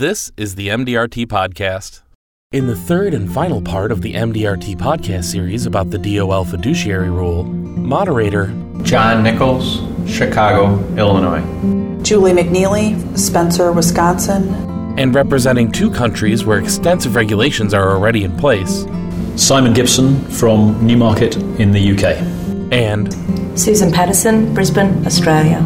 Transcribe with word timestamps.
This 0.00 0.32
is 0.38 0.54
the 0.54 0.68
MDRT 0.68 1.26
Podcast. 1.26 2.00
In 2.52 2.66
the 2.66 2.74
third 2.74 3.12
and 3.12 3.30
final 3.30 3.60
part 3.60 3.92
of 3.92 4.00
the 4.00 4.14
MDRT 4.14 4.76
podcast 4.76 5.24
series 5.24 5.66
about 5.66 5.90
the 5.90 5.98
DOL 5.98 6.46
fiduciary 6.46 7.10
rule, 7.10 7.44
moderator 7.44 8.46
John 8.80 9.22
Nichols, 9.22 9.82
Chicago, 10.10 10.82
Illinois. 10.96 11.42
Julie 12.02 12.32
McNeely, 12.32 12.96
Spencer, 13.14 13.72
Wisconsin. 13.72 14.48
and 14.98 15.14
representing 15.14 15.70
two 15.70 15.90
countries 15.90 16.46
where 16.46 16.58
extensive 16.58 17.14
regulations 17.14 17.74
are 17.74 17.90
already 17.90 18.24
in 18.24 18.34
place, 18.38 18.86
Simon 19.36 19.74
Gibson 19.74 20.18
from 20.30 20.82
Newmarket 20.86 21.36
in 21.60 21.72
the 21.72 21.92
UK. 21.92 22.16
and 22.72 23.12
Susan 23.54 23.92
Patterson, 23.92 24.54
Brisbane, 24.54 25.04
Australia. 25.04 25.62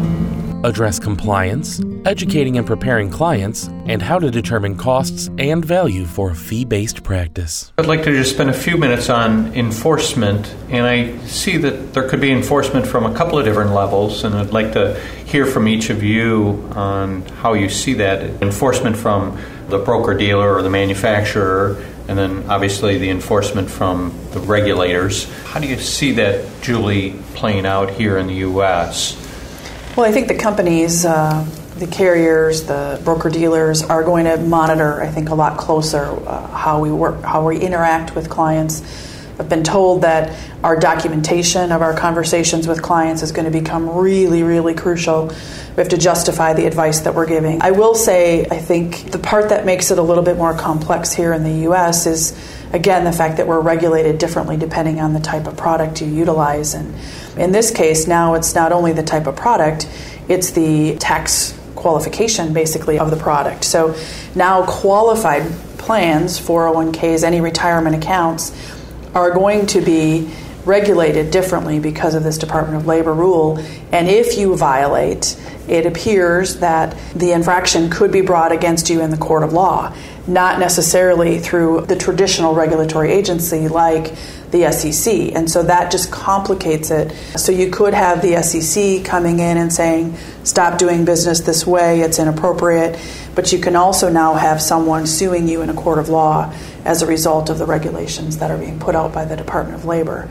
Address 0.65 0.97
compliance, 0.97 1.79
educating 2.05 2.57
and 2.57 2.65
preparing 2.65 3.09
clients, 3.09 3.67
and 3.85 4.01
how 4.01 4.17
to 4.17 4.31
determine 4.31 4.75
costs 4.75 5.29
and 5.37 5.63
value 5.63 6.05
for 6.05 6.31
a 6.31 6.35
fee 6.35 6.65
based 6.65 7.03
practice. 7.03 7.71
I'd 7.77 7.85
like 7.85 8.03
to 8.03 8.11
just 8.11 8.33
spend 8.33 8.49
a 8.49 8.53
few 8.53 8.75
minutes 8.75 9.09
on 9.09 9.53
enforcement, 9.53 10.53
and 10.69 10.85
I 10.87 11.17
see 11.25 11.57
that 11.57 11.93
there 11.93 12.09
could 12.09 12.19
be 12.19 12.31
enforcement 12.31 12.87
from 12.87 13.05
a 13.05 13.15
couple 13.15 13.37
of 13.37 13.45
different 13.45 13.73
levels, 13.73 14.23
and 14.23 14.33
I'd 14.33 14.51
like 14.51 14.73
to 14.73 14.99
hear 15.25 15.45
from 15.45 15.67
each 15.67 15.91
of 15.91 16.03
you 16.03 16.67
on 16.75 17.21
how 17.41 17.53
you 17.53 17.69
see 17.69 17.93
that 17.95 18.41
enforcement 18.41 18.97
from 18.97 19.39
the 19.69 19.77
broker 19.77 20.15
dealer 20.15 20.55
or 20.55 20.63
the 20.63 20.69
manufacturer, 20.69 21.83
and 22.07 22.17
then 22.17 22.49
obviously 22.49 22.97
the 22.97 23.09
enforcement 23.09 23.69
from 23.69 24.17
the 24.31 24.39
regulators. 24.39 25.31
How 25.45 25.59
do 25.59 25.67
you 25.67 25.77
see 25.77 26.13
that, 26.13 26.61
Julie, 26.61 27.19
playing 27.35 27.65
out 27.67 27.91
here 27.91 28.17
in 28.17 28.27
the 28.27 28.35
U.S.? 28.35 29.21
Well, 29.95 30.05
I 30.05 30.11
think 30.11 30.27
the 30.27 30.35
companies, 30.35 31.05
uh, 31.05 31.45
the 31.77 31.87
carriers, 31.87 32.63
the 32.63 32.99
broker 33.05 33.29
dealers 33.29 33.81
are 33.81 34.03
going 34.03 34.25
to 34.25 34.35
monitor, 34.35 35.01
I 35.01 35.07
think, 35.07 35.29
a 35.29 35.35
lot 35.35 35.57
closer 35.57 36.07
uh, 36.27 36.47
how 36.47 36.81
we 36.81 36.91
work, 36.91 37.21
how 37.21 37.47
we 37.47 37.61
interact 37.61 38.13
with 38.13 38.29
clients. 38.29 38.81
I've 39.39 39.47
been 39.47 39.63
told 39.63 40.01
that 40.01 40.37
our 40.65 40.77
documentation 40.77 41.71
of 41.71 41.81
our 41.81 41.95
conversations 41.95 42.67
with 42.67 42.81
clients 42.81 43.23
is 43.23 43.31
going 43.31 43.45
to 43.45 43.57
become 43.57 43.89
really, 43.89 44.43
really 44.43 44.73
crucial. 44.73 45.27
We 45.27 45.75
have 45.77 45.87
to 45.89 45.97
justify 45.97 46.51
the 46.51 46.65
advice 46.65 46.99
that 47.01 47.15
we're 47.15 47.25
giving. 47.25 47.61
I 47.61 47.71
will 47.71 47.95
say, 47.95 48.45
I 48.47 48.57
think 48.57 49.11
the 49.11 49.19
part 49.19 49.47
that 49.47 49.65
makes 49.65 49.91
it 49.91 49.97
a 49.97 50.01
little 50.03 50.23
bit 50.25 50.35
more 50.35 50.53
complex 50.53 51.13
here 51.13 51.31
in 51.31 51.43
the 51.43 51.61
U.S. 51.69 52.05
is, 52.05 52.33
again, 52.75 53.05
the 53.05 53.11
fact 53.11 53.37
that 53.37 53.47
we're 53.47 53.61
regulated 53.61 54.17
differently 54.17 54.57
depending 54.57 54.99
on 54.99 55.13
the 55.13 55.19
type 55.19 55.47
of 55.47 55.55
product 55.55 56.01
you 56.01 56.07
utilize. 56.07 56.73
And 56.73 56.93
in 57.37 57.51
this 57.51 57.71
case, 57.71 58.05
now 58.05 58.33
it's 58.35 58.53
not 58.53 58.71
only 58.71 58.91
the 58.91 59.03
type 59.03 59.27
of 59.27 59.35
product, 59.35 59.89
it's 60.27 60.51
the 60.51 60.97
tax 60.97 61.57
qualification 61.75 62.53
basically 62.53 62.99
of 62.99 63.11
the 63.11 63.17
product. 63.17 63.63
So 63.63 63.95
now 64.35 64.65
qualified 64.65 65.49
plans, 65.77 66.39
401ks, 66.39 67.23
any 67.23 67.41
retirement 67.41 67.95
accounts, 67.95 68.51
are 69.13 69.31
going 69.31 69.65
to 69.67 69.81
be 69.81 70.29
regulated 70.65 71.31
differently 71.31 71.79
because 71.79 72.15
of 72.15 72.23
this 72.23 72.37
Department 72.37 72.77
of 72.77 72.87
Labor 72.87 73.13
rule. 73.13 73.57
And 73.91 74.07
if 74.07 74.37
you 74.37 74.55
violate, 74.55 75.39
it 75.67 75.85
appears 75.85 76.57
that 76.57 76.97
the 77.15 77.31
infraction 77.31 77.89
could 77.89 78.11
be 78.11 78.21
brought 78.21 78.51
against 78.51 78.89
you 78.89 79.01
in 79.01 79.09
the 79.09 79.17
court 79.17 79.43
of 79.43 79.53
law, 79.53 79.95
not 80.27 80.59
necessarily 80.59 81.39
through 81.39 81.85
the 81.87 81.95
traditional 81.95 82.53
regulatory 82.53 83.11
agency 83.11 83.67
like 83.67 84.13
the 84.51 84.71
SEC. 84.71 85.33
And 85.35 85.49
so 85.49 85.63
that 85.63 85.91
just 85.91 86.11
complicates 86.11 86.91
it. 86.91 87.11
So 87.37 87.51
you 87.51 87.69
could 87.71 87.93
have 87.93 88.21
the 88.21 88.41
SEC 88.41 89.03
coming 89.03 89.39
in 89.39 89.57
and 89.57 89.71
saying, 89.71 90.15
stop 90.43 90.77
doing 90.77 91.03
business 91.05 91.41
this 91.41 91.65
way, 91.65 92.01
it's 92.01 92.19
inappropriate. 92.19 92.99
But 93.33 93.51
you 93.51 93.59
can 93.59 93.75
also 93.75 94.09
now 94.09 94.35
have 94.35 94.61
someone 94.61 95.07
suing 95.07 95.47
you 95.47 95.61
in 95.61 95.69
a 95.69 95.73
court 95.73 95.99
of 95.99 96.09
law 96.09 96.53
as 96.85 97.01
a 97.01 97.07
result 97.07 97.49
of 97.49 97.57
the 97.57 97.65
regulations 97.65 98.37
that 98.37 98.51
are 98.51 98.57
being 98.57 98.79
put 98.79 98.95
out 98.95 99.13
by 99.13 99.25
the 99.25 99.35
Department 99.35 99.77
of 99.77 99.85
Labor. 99.85 100.29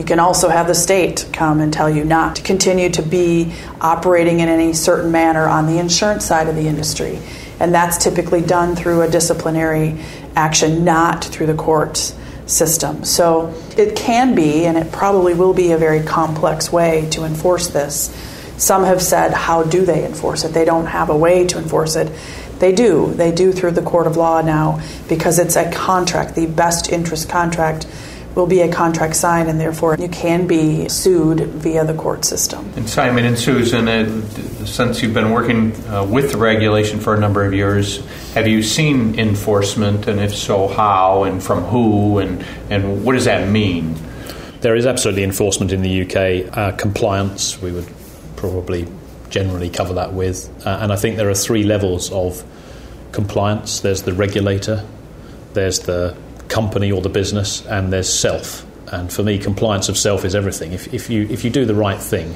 You 0.00 0.06
can 0.06 0.18
also 0.18 0.48
have 0.48 0.66
the 0.66 0.74
state 0.74 1.28
come 1.30 1.60
and 1.60 1.70
tell 1.70 1.90
you 1.90 2.04
not 2.06 2.36
to 2.36 2.42
continue 2.42 2.88
to 2.88 3.02
be 3.02 3.52
operating 3.82 4.40
in 4.40 4.48
any 4.48 4.72
certain 4.72 5.12
manner 5.12 5.46
on 5.46 5.66
the 5.66 5.76
insurance 5.76 6.24
side 6.24 6.48
of 6.48 6.56
the 6.56 6.66
industry. 6.66 7.18
And 7.60 7.74
that's 7.74 8.02
typically 8.02 8.40
done 8.40 8.74
through 8.76 9.02
a 9.02 9.10
disciplinary 9.10 10.02
action, 10.34 10.86
not 10.86 11.22
through 11.22 11.48
the 11.48 11.54
courts 11.54 12.16
system. 12.46 13.04
So 13.04 13.52
it 13.76 13.94
can 13.94 14.34
be, 14.34 14.64
and 14.64 14.78
it 14.78 14.90
probably 14.90 15.34
will 15.34 15.52
be, 15.52 15.72
a 15.72 15.76
very 15.76 16.02
complex 16.02 16.72
way 16.72 17.06
to 17.10 17.24
enforce 17.24 17.66
this. 17.68 18.08
Some 18.56 18.84
have 18.84 19.02
said, 19.02 19.34
how 19.34 19.64
do 19.64 19.84
they 19.84 20.06
enforce 20.06 20.44
it? 20.44 20.54
They 20.54 20.64
don't 20.64 20.86
have 20.86 21.10
a 21.10 21.16
way 21.16 21.46
to 21.48 21.58
enforce 21.58 21.96
it. 21.96 22.10
They 22.58 22.72
do. 22.72 23.12
They 23.12 23.32
do 23.32 23.52
through 23.52 23.72
the 23.72 23.82
court 23.82 24.06
of 24.06 24.16
law 24.16 24.40
now 24.40 24.80
because 25.10 25.38
it's 25.38 25.56
a 25.56 25.70
contract. 25.70 26.36
The 26.36 26.46
best 26.46 26.90
interest 26.90 27.28
contract 27.28 27.86
will 28.34 28.46
be 28.46 28.60
a 28.60 28.72
contract 28.72 29.16
signed, 29.16 29.48
and 29.48 29.60
therefore 29.60 29.96
you 29.98 30.08
can 30.08 30.46
be 30.46 30.88
sued 30.88 31.40
via 31.40 31.84
the 31.84 31.94
court 31.94 32.24
system. 32.24 32.70
And 32.76 32.88
Simon 32.88 33.24
and 33.24 33.38
Susan, 33.38 33.88
uh, 33.88 34.26
since 34.66 35.02
you've 35.02 35.14
been 35.14 35.30
working 35.30 35.72
uh, 35.86 36.04
with 36.04 36.32
the 36.32 36.38
regulation 36.38 37.00
for 37.00 37.14
a 37.14 37.20
number 37.20 37.44
of 37.44 37.52
years, 37.52 38.04
have 38.34 38.46
you 38.46 38.62
seen 38.62 39.18
enforcement, 39.18 40.06
and 40.06 40.20
if 40.20 40.34
so, 40.34 40.68
how, 40.68 41.24
and 41.24 41.42
from 41.42 41.64
who, 41.64 42.18
and, 42.18 42.44
and 42.70 43.04
what 43.04 43.14
does 43.14 43.24
that 43.24 43.48
mean? 43.48 43.94
There 44.60 44.76
is 44.76 44.86
absolutely 44.86 45.24
enforcement 45.24 45.72
in 45.72 45.82
the 45.82 46.02
UK. 46.02 46.56
Uh, 46.56 46.72
compliance, 46.76 47.60
we 47.60 47.72
would 47.72 47.88
probably 48.36 48.86
generally 49.30 49.70
cover 49.70 49.94
that 49.94 50.12
with. 50.12 50.48
Uh, 50.66 50.78
and 50.82 50.92
I 50.92 50.96
think 50.96 51.16
there 51.16 51.30
are 51.30 51.34
three 51.34 51.62
levels 51.62 52.12
of 52.12 52.44
compliance 53.12 53.80
there's 53.80 54.02
the 54.02 54.12
regulator, 54.12 54.84
there's 55.54 55.80
the 55.80 56.16
company 56.50 56.92
or 56.92 57.00
the 57.00 57.08
business, 57.08 57.64
and 57.66 57.92
there's 57.92 58.12
self. 58.12 58.66
And 58.92 59.12
for 59.12 59.22
me, 59.22 59.38
compliance 59.38 59.88
of 59.88 59.96
self 59.96 60.24
is 60.24 60.34
everything. 60.34 60.72
If, 60.72 60.92
if, 60.92 61.08
you, 61.08 61.26
if 61.30 61.44
you 61.44 61.50
do 61.50 61.64
the 61.64 61.74
right 61.74 62.00
thing, 62.00 62.34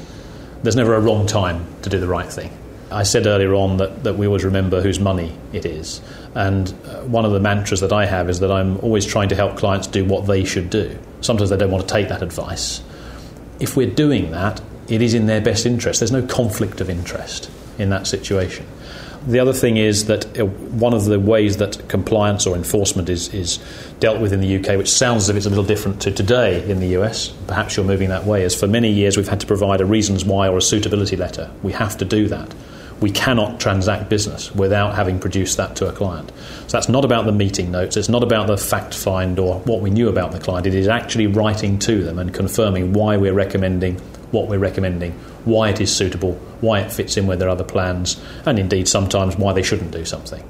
there's 0.63 0.75
never 0.75 0.95
a 0.95 1.01
wrong 1.01 1.27
time 1.27 1.65
to 1.83 1.89
do 1.89 1.99
the 1.99 2.07
right 2.07 2.31
thing. 2.31 2.51
I 2.91 3.03
said 3.03 3.27
earlier 3.27 3.53
on 3.53 3.77
that, 3.77 4.03
that 4.03 4.15
we 4.15 4.25
always 4.25 4.45
remember 4.45 4.81
whose 4.81 4.99
money 4.99 5.37
it 5.51 5.65
is. 5.65 6.01
And 6.33 6.69
uh, 6.85 7.01
one 7.01 7.25
of 7.25 7.31
the 7.31 7.39
mantras 7.39 7.81
that 7.81 7.91
I 7.91 8.05
have 8.05 8.29
is 8.29 8.39
that 8.39 8.51
I'm 8.51 8.77
always 8.79 9.05
trying 9.05 9.29
to 9.29 9.35
help 9.35 9.57
clients 9.57 9.87
do 9.87 10.05
what 10.05 10.27
they 10.27 10.45
should 10.45 10.69
do. 10.69 10.97
Sometimes 11.21 11.49
they 11.49 11.57
don't 11.57 11.71
want 11.71 11.87
to 11.87 11.93
take 11.93 12.09
that 12.09 12.21
advice. 12.21 12.81
If 13.59 13.75
we're 13.75 13.93
doing 13.93 14.31
that, 14.31 14.61
it 14.87 15.01
is 15.01 15.13
in 15.13 15.25
their 15.25 15.41
best 15.41 15.65
interest. 15.65 15.99
There's 15.99 16.11
no 16.11 16.25
conflict 16.25 16.79
of 16.79 16.89
interest 16.89 17.49
in 17.77 17.89
that 17.89 18.07
situation. 18.07 18.65
The 19.27 19.39
other 19.39 19.53
thing 19.53 19.77
is 19.77 20.05
that 20.05 20.39
uh, 20.39 20.45
one 20.45 20.93
of 20.93 21.05
the 21.05 21.19
ways 21.19 21.57
that 21.57 21.89
compliance 21.89 22.45
or 22.45 22.55
enforcement 22.55 23.09
is, 23.09 23.33
is 23.33 23.57
dealt 23.99 24.21
with 24.21 24.31
in 24.31 24.39
the 24.39 24.57
UK, 24.57 24.77
which 24.77 24.91
sounds 24.91 25.23
as 25.23 25.29
if 25.29 25.35
it's 25.35 25.47
a 25.47 25.49
little 25.49 25.63
different 25.63 25.99
to 26.03 26.11
today 26.11 26.69
in 26.69 26.79
the 26.79 26.89
US, 26.99 27.29
perhaps 27.47 27.75
you're 27.75 27.85
moving 27.85 28.09
that 28.09 28.25
way, 28.25 28.43
is 28.43 28.53
for 28.53 28.67
many 28.67 28.91
years 28.91 29.17
we've 29.17 29.27
had 29.27 29.39
to 29.39 29.47
provide 29.47 29.81
a 29.81 29.85
reasons 29.85 30.23
why 30.23 30.47
or 30.47 30.57
a 30.57 30.61
suitability 30.61 31.15
letter. 31.15 31.49
We 31.63 31.71
have 31.71 31.97
to 31.97 32.05
do 32.05 32.27
that. 32.27 32.53
We 33.01 33.09
cannot 33.09 33.59
transact 33.59 34.09
business 34.09 34.53
without 34.53 34.93
having 34.95 35.19
produced 35.19 35.57
that 35.57 35.75
to 35.77 35.89
a 35.89 35.91
client. 35.91 36.31
So 36.67 36.77
that's 36.77 36.87
not 36.87 37.03
about 37.03 37.25
the 37.25 37.31
meeting 37.31 37.71
notes, 37.71 37.97
it's 37.97 38.09
not 38.09 38.21
about 38.21 38.45
the 38.45 38.57
fact 38.57 38.93
find 38.93 39.39
or 39.39 39.59
what 39.61 39.81
we 39.81 39.89
knew 39.89 40.07
about 40.07 40.33
the 40.33 40.39
client. 40.39 40.67
It 40.67 40.75
is 40.75 40.87
actually 40.87 41.27
writing 41.27 41.79
to 41.79 42.03
them 42.03 42.19
and 42.19 42.31
confirming 42.31 42.93
why 42.93 43.17
we're 43.17 43.33
recommending 43.33 43.99
what 44.31 44.47
we're 44.47 44.59
recommending, 44.59 45.11
why 45.45 45.69
it 45.69 45.81
is 45.81 45.95
suitable, 45.95 46.33
why 46.61 46.79
it 46.79 46.91
fits 46.91 47.17
in 47.17 47.27
with 47.27 47.39
their 47.39 47.49
other 47.49 47.63
plans, 47.63 48.21
and 48.45 48.59
indeed 48.59 48.87
sometimes 48.87 49.35
why 49.37 49.53
they 49.53 49.63
shouldn't 49.63 49.91
do 49.91 50.05
something. 50.05 50.43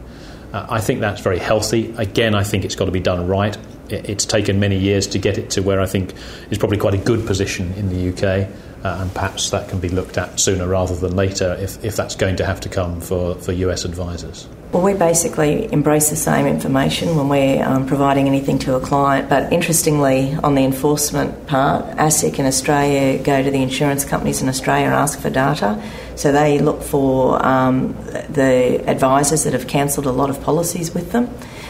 Uh, 0.53 0.65
I 0.69 0.79
think 0.79 1.01
that's 1.01 1.21
very 1.21 1.39
healthy. 1.39 1.93
Again, 1.97 2.35
I 2.35 2.43
think 2.43 2.63
it's 2.65 2.75
got 2.75 2.85
to 2.85 2.91
be 2.91 2.99
done 2.99 3.27
right. 3.27 3.57
It, 3.89 4.09
it's 4.09 4.25
taken 4.25 4.59
many 4.59 4.77
years 4.77 5.07
to 5.07 5.19
get 5.19 5.37
it 5.37 5.49
to 5.51 5.61
where 5.61 5.81
I 5.81 5.85
think 5.85 6.13
is 6.49 6.57
probably 6.57 6.77
quite 6.77 6.93
a 6.93 6.97
good 6.97 7.25
position 7.25 7.73
in 7.73 7.89
the 7.89 8.09
UK, 8.09 8.49
uh, 8.85 9.01
and 9.01 9.13
perhaps 9.13 9.49
that 9.49 9.67
can 9.69 9.79
be 9.79 9.89
looked 9.89 10.17
at 10.17 10.39
sooner 10.39 10.67
rather 10.67 10.95
than 10.95 11.15
later 11.15 11.57
if, 11.59 11.83
if 11.83 11.95
that's 11.95 12.15
going 12.15 12.37
to 12.37 12.45
have 12.45 12.61
to 12.61 12.69
come 12.69 13.01
for, 13.01 13.35
for 13.35 13.51
US 13.51 13.83
advisors. 13.83 14.47
Well, 14.71 14.83
we 14.83 14.93
basically 14.93 15.71
embrace 15.71 16.09
the 16.09 16.17
same 16.17 16.47
information 16.47 17.15
when 17.15 17.29
we're 17.29 17.63
um, 17.63 17.85
providing 17.85 18.27
anything 18.27 18.59
to 18.59 18.75
a 18.75 18.81
client, 18.81 19.29
but 19.29 19.53
interestingly, 19.53 20.33
on 20.43 20.55
the 20.55 20.65
enforcement 20.65 21.47
part, 21.47 21.85
ASIC 21.95 22.39
in 22.39 22.45
Australia 22.45 23.17
go 23.23 23.41
to 23.41 23.49
the 23.49 23.61
insurance 23.61 24.03
companies 24.03 24.41
in 24.41 24.49
Australia 24.49 24.87
and 24.87 24.93
ask 24.93 25.19
for 25.19 25.29
data. 25.29 25.81
So 26.15 26.33
they 26.33 26.59
look 26.59 26.81
for 26.81 27.45
um, 27.45 27.93
the 28.29 28.83
advisors 28.85 29.45
that 29.45 29.53
have 29.53 29.67
cancelled 29.67 30.07
a 30.07 30.11
lot 30.11 30.29
of 30.29 30.41
policies 30.41 30.93
with 30.93 31.13
them. 31.13 31.29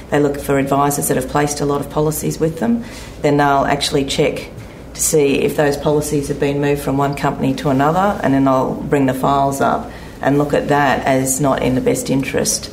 They 0.09 0.19
look 0.19 0.39
for 0.39 0.57
advisors 0.57 1.07
that 1.09 1.17
have 1.17 1.29
placed 1.29 1.61
a 1.61 1.65
lot 1.65 1.81
of 1.81 1.91
policies 1.91 2.39
with 2.39 2.59
them. 2.59 2.83
Then 3.21 3.37
they'll 3.37 3.65
actually 3.65 4.05
check 4.05 4.49
to 4.95 5.01
see 5.01 5.41
if 5.41 5.57
those 5.57 5.77
policies 5.77 6.29
have 6.29 6.39
been 6.39 6.59
moved 6.59 6.81
from 6.81 6.97
one 6.97 7.15
company 7.15 7.53
to 7.55 7.69
another, 7.69 8.19
and 8.23 8.33
then 8.33 8.45
they'll 8.45 8.73
bring 8.73 9.05
the 9.05 9.13
files 9.13 9.61
up 9.61 9.91
and 10.21 10.37
look 10.39 10.53
at 10.53 10.69
that 10.69 11.05
as 11.05 11.39
not 11.39 11.61
in 11.61 11.75
the 11.75 11.81
best 11.81 12.09
interest. 12.09 12.71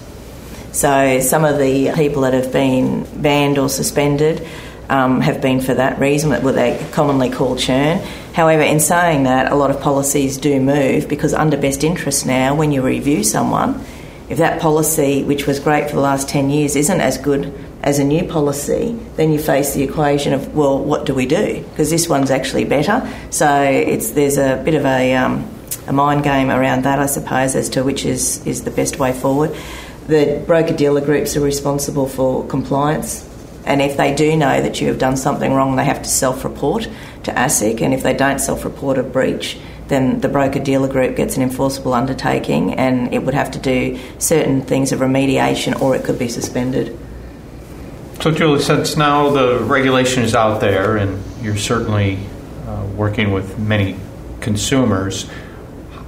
So 0.72 1.20
some 1.20 1.44
of 1.44 1.58
the 1.58 1.92
people 1.94 2.22
that 2.22 2.32
have 2.32 2.52
been 2.52 3.04
banned 3.20 3.58
or 3.58 3.68
suspended 3.68 4.46
um, 4.88 5.20
have 5.20 5.40
been 5.40 5.60
for 5.60 5.74
that 5.74 5.98
reason, 5.98 6.30
what 6.30 6.54
they 6.54 6.84
commonly 6.92 7.30
call 7.30 7.56
churn. 7.56 7.98
However, 8.34 8.62
in 8.62 8.80
saying 8.80 9.24
that, 9.24 9.52
a 9.52 9.54
lot 9.54 9.70
of 9.70 9.80
policies 9.80 10.38
do 10.38 10.60
move 10.60 11.08
because 11.08 11.34
under 11.34 11.56
best 11.56 11.84
interest 11.84 12.26
now, 12.26 12.54
when 12.54 12.72
you 12.72 12.82
review 12.82 13.22
someone, 13.22 13.84
if 14.28 14.38
that 14.38 14.60
policy, 14.62 15.24
which 15.24 15.46
was 15.46 15.60
great 15.60 15.90
for 15.90 15.96
the 15.96 16.02
last 16.02 16.28
10 16.28 16.48
years, 16.48 16.74
isn't 16.74 17.00
as 17.00 17.18
good 17.18 17.52
as 17.82 17.98
a 17.98 18.04
new 18.04 18.24
policy, 18.24 18.98
then 19.16 19.30
you 19.30 19.38
face 19.38 19.74
the 19.74 19.82
equation 19.82 20.32
of, 20.32 20.54
well, 20.54 20.78
what 20.78 21.04
do 21.04 21.14
we 21.14 21.26
do? 21.26 21.62
Because 21.70 21.90
this 21.90 22.08
one's 22.08 22.30
actually 22.30 22.64
better. 22.64 23.06
So 23.30 23.62
it's, 23.62 24.12
there's 24.12 24.38
a 24.38 24.62
bit 24.64 24.74
of 24.74 24.86
a, 24.86 25.14
um, 25.14 25.46
a 25.86 25.92
mind 25.92 26.24
game 26.24 26.50
around 26.50 26.84
that, 26.84 26.98
I 26.98 27.06
suppose, 27.06 27.54
as 27.54 27.68
to 27.70 27.82
which 27.82 28.06
is, 28.06 28.46
is 28.46 28.64
the 28.64 28.70
best 28.70 28.98
way 28.98 29.12
forward. 29.12 29.54
The 30.12 30.42
broker 30.46 30.74
dealer 30.74 31.00
groups 31.00 31.38
are 31.38 31.40
responsible 31.40 32.06
for 32.06 32.46
compliance, 32.46 33.26
and 33.64 33.80
if 33.80 33.96
they 33.96 34.14
do 34.14 34.36
know 34.36 34.60
that 34.60 34.78
you 34.78 34.88
have 34.88 34.98
done 34.98 35.16
something 35.16 35.54
wrong, 35.54 35.76
they 35.76 35.86
have 35.86 36.02
to 36.02 36.08
self 36.10 36.44
report 36.44 36.86
to 37.22 37.32
ASIC, 37.32 37.80
and 37.80 37.94
if 37.94 38.02
they 38.02 38.12
don't 38.12 38.38
self 38.38 38.66
report 38.66 38.98
a 38.98 39.02
breach, 39.02 39.58
then 39.88 40.20
the 40.20 40.28
broker 40.28 40.58
dealer 40.58 40.86
group 40.86 41.16
gets 41.16 41.38
an 41.38 41.42
enforceable 41.42 41.94
undertaking 41.94 42.74
and 42.74 43.14
it 43.14 43.24
would 43.24 43.32
have 43.32 43.52
to 43.52 43.58
do 43.58 43.98
certain 44.18 44.60
things 44.60 44.92
of 44.92 45.00
remediation 45.00 45.80
or 45.80 45.96
it 45.96 46.04
could 46.04 46.18
be 46.18 46.28
suspended. 46.28 46.94
So, 48.20 48.32
Julie, 48.32 48.60
since 48.60 48.98
now 48.98 49.30
the 49.30 49.60
regulation 49.60 50.24
is 50.24 50.34
out 50.34 50.60
there 50.60 50.98
and 50.98 51.24
you're 51.40 51.56
certainly 51.56 52.18
uh, 52.66 52.84
working 52.96 53.32
with 53.32 53.58
many 53.58 53.96
consumers, 54.42 55.26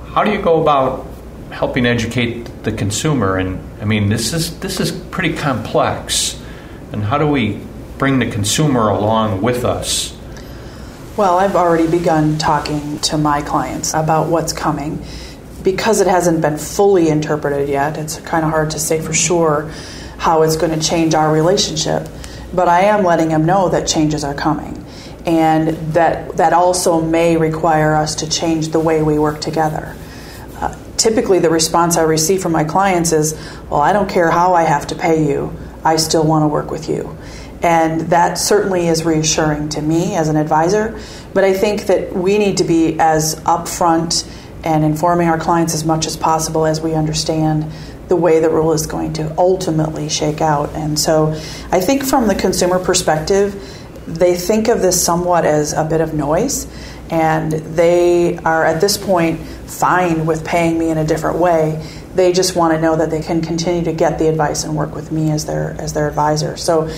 how 0.08 0.24
do 0.24 0.30
you 0.30 0.42
go 0.42 0.60
about 0.60 1.06
helping 1.54 1.86
educate 1.86 2.64
the 2.64 2.72
consumer? 2.72 3.38
And 3.38 3.60
I 3.80 3.84
mean, 3.84 4.08
this 4.08 4.32
is 4.32 4.58
this 4.60 4.80
is 4.80 4.92
pretty 4.92 5.34
complex. 5.34 6.40
And 6.92 7.04
how 7.04 7.18
do 7.18 7.26
we 7.26 7.60
bring 7.98 8.18
the 8.18 8.30
consumer 8.30 8.88
along 8.88 9.40
with 9.40 9.64
us? 9.64 10.16
Well, 11.16 11.38
I've 11.38 11.54
already 11.54 11.86
begun 11.86 12.38
talking 12.38 12.98
to 13.00 13.16
my 13.16 13.40
clients 13.40 13.94
about 13.94 14.28
what's 14.28 14.52
coming. 14.52 15.04
Because 15.62 16.00
it 16.00 16.06
hasn't 16.06 16.42
been 16.42 16.58
fully 16.58 17.08
interpreted 17.08 17.68
yet, 17.68 17.96
it's 17.96 18.18
kind 18.20 18.44
of 18.44 18.50
hard 18.50 18.72
to 18.72 18.78
say 18.78 19.00
for 19.00 19.14
sure 19.14 19.70
how 20.18 20.42
it's 20.42 20.56
going 20.56 20.78
to 20.78 20.86
change 20.86 21.14
our 21.14 21.32
relationship. 21.32 22.08
But 22.52 22.68
I 22.68 22.82
am 22.82 23.04
letting 23.04 23.28
them 23.28 23.46
know 23.46 23.68
that 23.70 23.86
changes 23.86 24.24
are 24.24 24.34
coming. 24.34 24.84
And 25.24 25.68
that, 25.94 26.36
that 26.36 26.52
also 26.52 27.00
may 27.00 27.36
require 27.36 27.94
us 27.94 28.16
to 28.16 28.28
change 28.28 28.68
the 28.68 28.80
way 28.80 29.02
we 29.02 29.18
work 29.18 29.40
together. 29.40 29.96
Typically, 31.04 31.38
the 31.38 31.50
response 31.50 31.98
I 31.98 32.02
receive 32.04 32.40
from 32.40 32.52
my 32.52 32.64
clients 32.64 33.12
is, 33.12 33.34
Well, 33.68 33.82
I 33.82 33.92
don't 33.92 34.08
care 34.08 34.30
how 34.30 34.54
I 34.54 34.62
have 34.62 34.86
to 34.86 34.94
pay 34.94 35.28
you, 35.28 35.54
I 35.84 35.96
still 35.96 36.24
want 36.24 36.44
to 36.44 36.48
work 36.48 36.70
with 36.70 36.88
you. 36.88 37.14
And 37.60 38.00
that 38.08 38.38
certainly 38.38 38.88
is 38.88 39.04
reassuring 39.04 39.68
to 39.68 39.82
me 39.82 40.14
as 40.14 40.30
an 40.30 40.36
advisor. 40.36 40.98
But 41.34 41.44
I 41.44 41.52
think 41.52 41.88
that 41.88 42.14
we 42.14 42.38
need 42.38 42.56
to 42.56 42.64
be 42.64 42.98
as 42.98 43.34
upfront 43.40 44.26
and 44.64 44.82
informing 44.82 45.28
our 45.28 45.38
clients 45.38 45.74
as 45.74 45.84
much 45.84 46.06
as 46.06 46.16
possible 46.16 46.64
as 46.64 46.80
we 46.80 46.94
understand 46.94 47.70
the 48.08 48.16
way 48.16 48.40
the 48.40 48.48
rule 48.48 48.72
is 48.72 48.86
going 48.86 49.12
to 49.12 49.34
ultimately 49.36 50.08
shake 50.08 50.40
out. 50.40 50.70
And 50.70 50.98
so 50.98 51.32
I 51.70 51.82
think 51.82 52.02
from 52.02 52.28
the 52.28 52.34
consumer 52.34 52.82
perspective, 52.82 53.52
they 54.06 54.36
think 54.36 54.68
of 54.68 54.80
this 54.80 55.04
somewhat 55.04 55.44
as 55.44 55.74
a 55.74 55.84
bit 55.84 56.00
of 56.00 56.14
noise. 56.14 56.66
And 57.14 57.52
they 57.52 58.38
are 58.38 58.64
at 58.64 58.80
this 58.80 58.96
point 58.96 59.38
fine 59.40 60.26
with 60.26 60.44
paying 60.44 60.76
me 60.80 60.90
in 60.90 60.98
a 60.98 61.04
different 61.04 61.38
way. 61.38 61.80
They 62.16 62.32
just 62.32 62.56
want 62.56 62.74
to 62.74 62.80
know 62.80 62.96
that 62.96 63.10
they 63.10 63.22
can 63.22 63.40
continue 63.40 63.84
to 63.84 63.92
get 63.92 64.18
the 64.18 64.28
advice 64.28 64.64
and 64.64 64.74
work 64.74 64.96
with 64.96 65.12
me 65.12 65.30
as 65.30 65.46
their 65.46 65.76
as 65.78 65.92
their 65.92 66.08
advisor. 66.08 66.56
So 66.56 66.90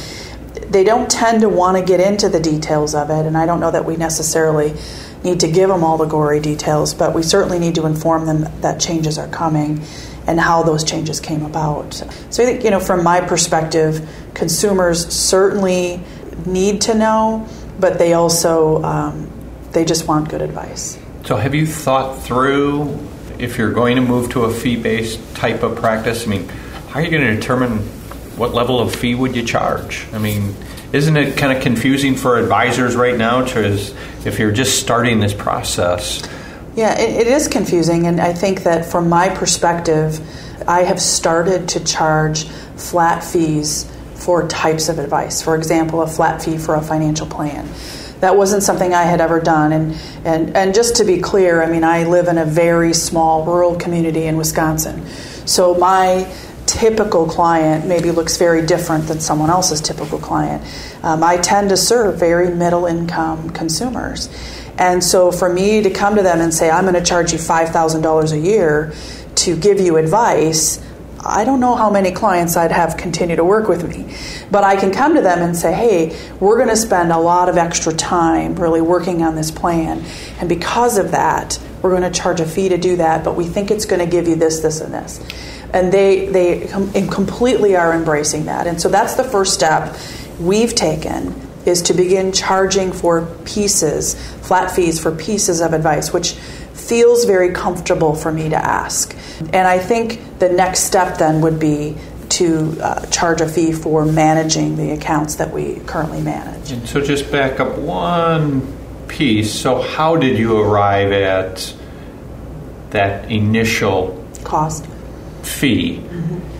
they 0.68 0.84
don't 0.84 1.10
tend 1.10 1.42
to 1.42 1.50
want 1.50 1.76
to 1.76 1.84
get 1.84 2.00
into 2.00 2.30
the 2.30 2.40
details 2.40 2.94
of 2.94 3.10
it, 3.10 3.26
and 3.26 3.36
I 3.36 3.44
don't 3.44 3.60
know 3.60 3.70
that 3.70 3.84
we 3.84 3.96
necessarily 3.96 4.74
need 5.22 5.40
to 5.40 5.48
give 5.48 5.68
them 5.68 5.84
all 5.84 5.98
the 5.98 6.06
gory 6.06 6.40
details, 6.40 6.94
but 6.94 7.14
we 7.14 7.22
certainly 7.22 7.58
need 7.58 7.74
to 7.74 7.84
inform 7.84 8.24
them 8.24 8.48
that 8.62 8.80
changes 8.80 9.18
are 9.18 9.28
coming 9.28 9.82
and 10.26 10.40
how 10.40 10.62
those 10.62 10.82
changes 10.82 11.20
came 11.20 11.44
about. 11.44 11.92
So 12.30 12.42
I 12.42 12.46
think, 12.46 12.64
you 12.64 12.70
know, 12.70 12.80
from 12.80 13.04
my 13.04 13.20
perspective, 13.20 14.08
consumers 14.32 15.06
certainly 15.14 16.00
need 16.46 16.80
to 16.82 16.94
know, 16.94 17.46
but 17.78 17.98
they 17.98 18.14
also 18.14 18.82
um, 18.82 19.30
they 19.76 19.84
just 19.84 20.08
want 20.08 20.30
good 20.30 20.40
advice. 20.40 20.98
So 21.26 21.36
have 21.36 21.54
you 21.54 21.66
thought 21.66 22.22
through 22.22 22.98
if 23.38 23.58
you're 23.58 23.72
going 23.72 23.96
to 23.96 24.02
move 24.02 24.30
to 24.30 24.44
a 24.44 24.52
fee-based 24.52 25.36
type 25.36 25.62
of 25.62 25.76
practice? 25.76 26.26
I 26.26 26.30
mean, 26.30 26.48
how 26.88 27.00
are 27.00 27.02
you 27.02 27.10
going 27.10 27.26
to 27.26 27.34
determine 27.34 27.80
what 28.38 28.54
level 28.54 28.80
of 28.80 28.94
fee 28.94 29.14
would 29.14 29.36
you 29.36 29.44
charge? 29.44 30.06
I 30.14 30.18
mean, 30.18 30.54
isn't 30.94 31.14
it 31.14 31.36
kind 31.36 31.54
of 31.54 31.62
confusing 31.62 32.14
for 32.14 32.38
advisors 32.38 32.96
right 32.96 33.18
now 33.18 33.44
to 33.44 33.66
if 34.24 34.38
you're 34.38 34.50
just 34.50 34.80
starting 34.80 35.20
this 35.20 35.34
process? 35.34 36.26
Yeah, 36.74 36.98
it, 36.98 37.26
it 37.26 37.26
is 37.26 37.46
confusing, 37.46 38.06
and 38.06 38.18
I 38.18 38.32
think 38.32 38.62
that 38.62 38.86
from 38.86 39.10
my 39.10 39.28
perspective, 39.28 40.20
I 40.66 40.84
have 40.84 41.02
started 41.02 41.68
to 41.70 41.84
charge 41.84 42.44
flat 42.76 43.22
fees 43.22 43.90
for 44.14 44.48
types 44.48 44.88
of 44.88 44.98
advice. 44.98 45.42
For 45.42 45.54
example, 45.54 46.00
a 46.00 46.06
flat 46.06 46.42
fee 46.42 46.56
for 46.56 46.76
a 46.76 46.82
financial 46.82 47.26
plan. 47.26 47.68
That 48.20 48.36
wasn't 48.36 48.62
something 48.62 48.94
I 48.94 49.02
had 49.02 49.20
ever 49.20 49.40
done. 49.40 49.72
And, 49.72 49.96
and, 50.24 50.56
and 50.56 50.74
just 50.74 50.96
to 50.96 51.04
be 51.04 51.20
clear, 51.20 51.62
I 51.62 51.70
mean, 51.70 51.84
I 51.84 52.04
live 52.04 52.28
in 52.28 52.38
a 52.38 52.44
very 52.44 52.92
small 52.92 53.44
rural 53.44 53.76
community 53.76 54.24
in 54.24 54.36
Wisconsin. 54.36 55.06
So 55.46 55.74
my 55.74 56.26
typical 56.66 57.26
client 57.26 57.86
maybe 57.86 58.10
looks 58.10 58.36
very 58.36 58.64
different 58.66 59.06
than 59.06 59.20
someone 59.20 59.50
else's 59.50 59.80
typical 59.80 60.18
client. 60.18 60.62
Um, 61.02 61.22
I 61.22 61.36
tend 61.36 61.70
to 61.70 61.76
serve 61.76 62.18
very 62.18 62.52
middle 62.52 62.86
income 62.86 63.50
consumers. 63.50 64.28
And 64.78 65.02
so 65.02 65.32
for 65.32 65.48
me 65.52 65.82
to 65.82 65.90
come 65.90 66.16
to 66.16 66.22
them 66.22 66.40
and 66.40 66.52
say, 66.52 66.70
I'm 66.70 66.84
going 66.84 66.94
to 66.94 67.04
charge 67.04 67.32
you 67.32 67.38
$5,000 67.38 68.32
a 68.32 68.38
year 68.38 68.92
to 69.36 69.56
give 69.56 69.80
you 69.80 69.96
advice, 69.96 70.78
I 71.28 71.44
don't 71.44 71.60
know 71.60 71.74
how 71.74 71.90
many 71.90 72.10
clients 72.12 72.56
I'd 72.56 72.72
have 72.72 72.96
continue 72.96 73.36
to 73.36 73.44
work 73.44 73.68
with 73.68 73.88
me. 73.88 74.14
But 74.50 74.64
I 74.64 74.76
can 74.76 74.92
come 74.92 75.14
to 75.14 75.20
them 75.20 75.40
and 75.40 75.56
say, 75.56 75.72
hey, 75.72 76.18
we're 76.40 76.56
going 76.56 76.68
to 76.68 76.76
spend 76.76 77.12
a 77.12 77.18
lot 77.18 77.48
of 77.48 77.56
extra 77.56 77.92
time 77.92 78.54
really 78.56 78.80
working 78.80 79.22
on 79.22 79.34
this 79.34 79.50
plan. 79.50 80.04
And 80.38 80.48
because 80.48 80.98
of 80.98 81.10
that, 81.10 81.58
we're 81.82 81.90
going 81.90 82.10
to 82.10 82.18
charge 82.18 82.40
a 82.40 82.46
fee 82.46 82.68
to 82.70 82.78
do 82.78 82.96
that, 82.96 83.24
but 83.24 83.36
we 83.36 83.46
think 83.46 83.70
it's 83.70 83.86
going 83.86 84.00
to 84.00 84.10
give 84.10 84.28
you 84.28 84.36
this, 84.36 84.60
this, 84.60 84.80
and 84.80 84.94
this 84.94 85.20
and 85.72 85.92
they 85.92 86.26
they 86.26 86.66
com- 86.68 86.90
completely 87.08 87.76
are 87.76 87.92
embracing 87.92 88.46
that. 88.46 88.66
And 88.66 88.80
so 88.80 88.88
that's 88.88 89.14
the 89.14 89.24
first 89.24 89.52
step 89.52 89.96
we've 90.40 90.74
taken 90.74 91.34
is 91.66 91.82
to 91.82 91.94
begin 91.94 92.32
charging 92.32 92.92
for 92.92 93.26
pieces, 93.44 94.14
flat 94.42 94.70
fees 94.70 95.00
for 95.00 95.10
pieces 95.10 95.60
of 95.60 95.72
advice, 95.72 96.12
which 96.12 96.32
feels 96.32 97.24
very 97.24 97.52
comfortable 97.52 98.14
for 98.14 98.30
me 98.32 98.48
to 98.48 98.56
ask. 98.56 99.05
And 99.40 99.68
I 99.68 99.78
think 99.78 100.38
the 100.38 100.48
next 100.48 100.80
step 100.80 101.18
then 101.18 101.40
would 101.40 101.58
be 101.58 101.96
to 102.28 102.76
uh, 102.80 103.06
charge 103.06 103.40
a 103.40 103.48
fee 103.48 103.72
for 103.72 104.04
managing 104.04 104.76
the 104.76 104.90
accounts 104.90 105.36
that 105.36 105.52
we 105.52 105.76
currently 105.86 106.20
manage. 106.20 106.72
And 106.72 106.88
so 106.88 107.00
just 107.00 107.30
back 107.30 107.60
up 107.60 107.78
one 107.78 108.72
piece. 109.08 109.52
So 109.52 109.80
how 109.80 110.16
did 110.16 110.38
you 110.38 110.60
arrive 110.60 111.12
at 111.12 111.74
that 112.90 113.30
initial 113.30 114.24
cost? 114.44 114.86
Fee. 115.46 116.02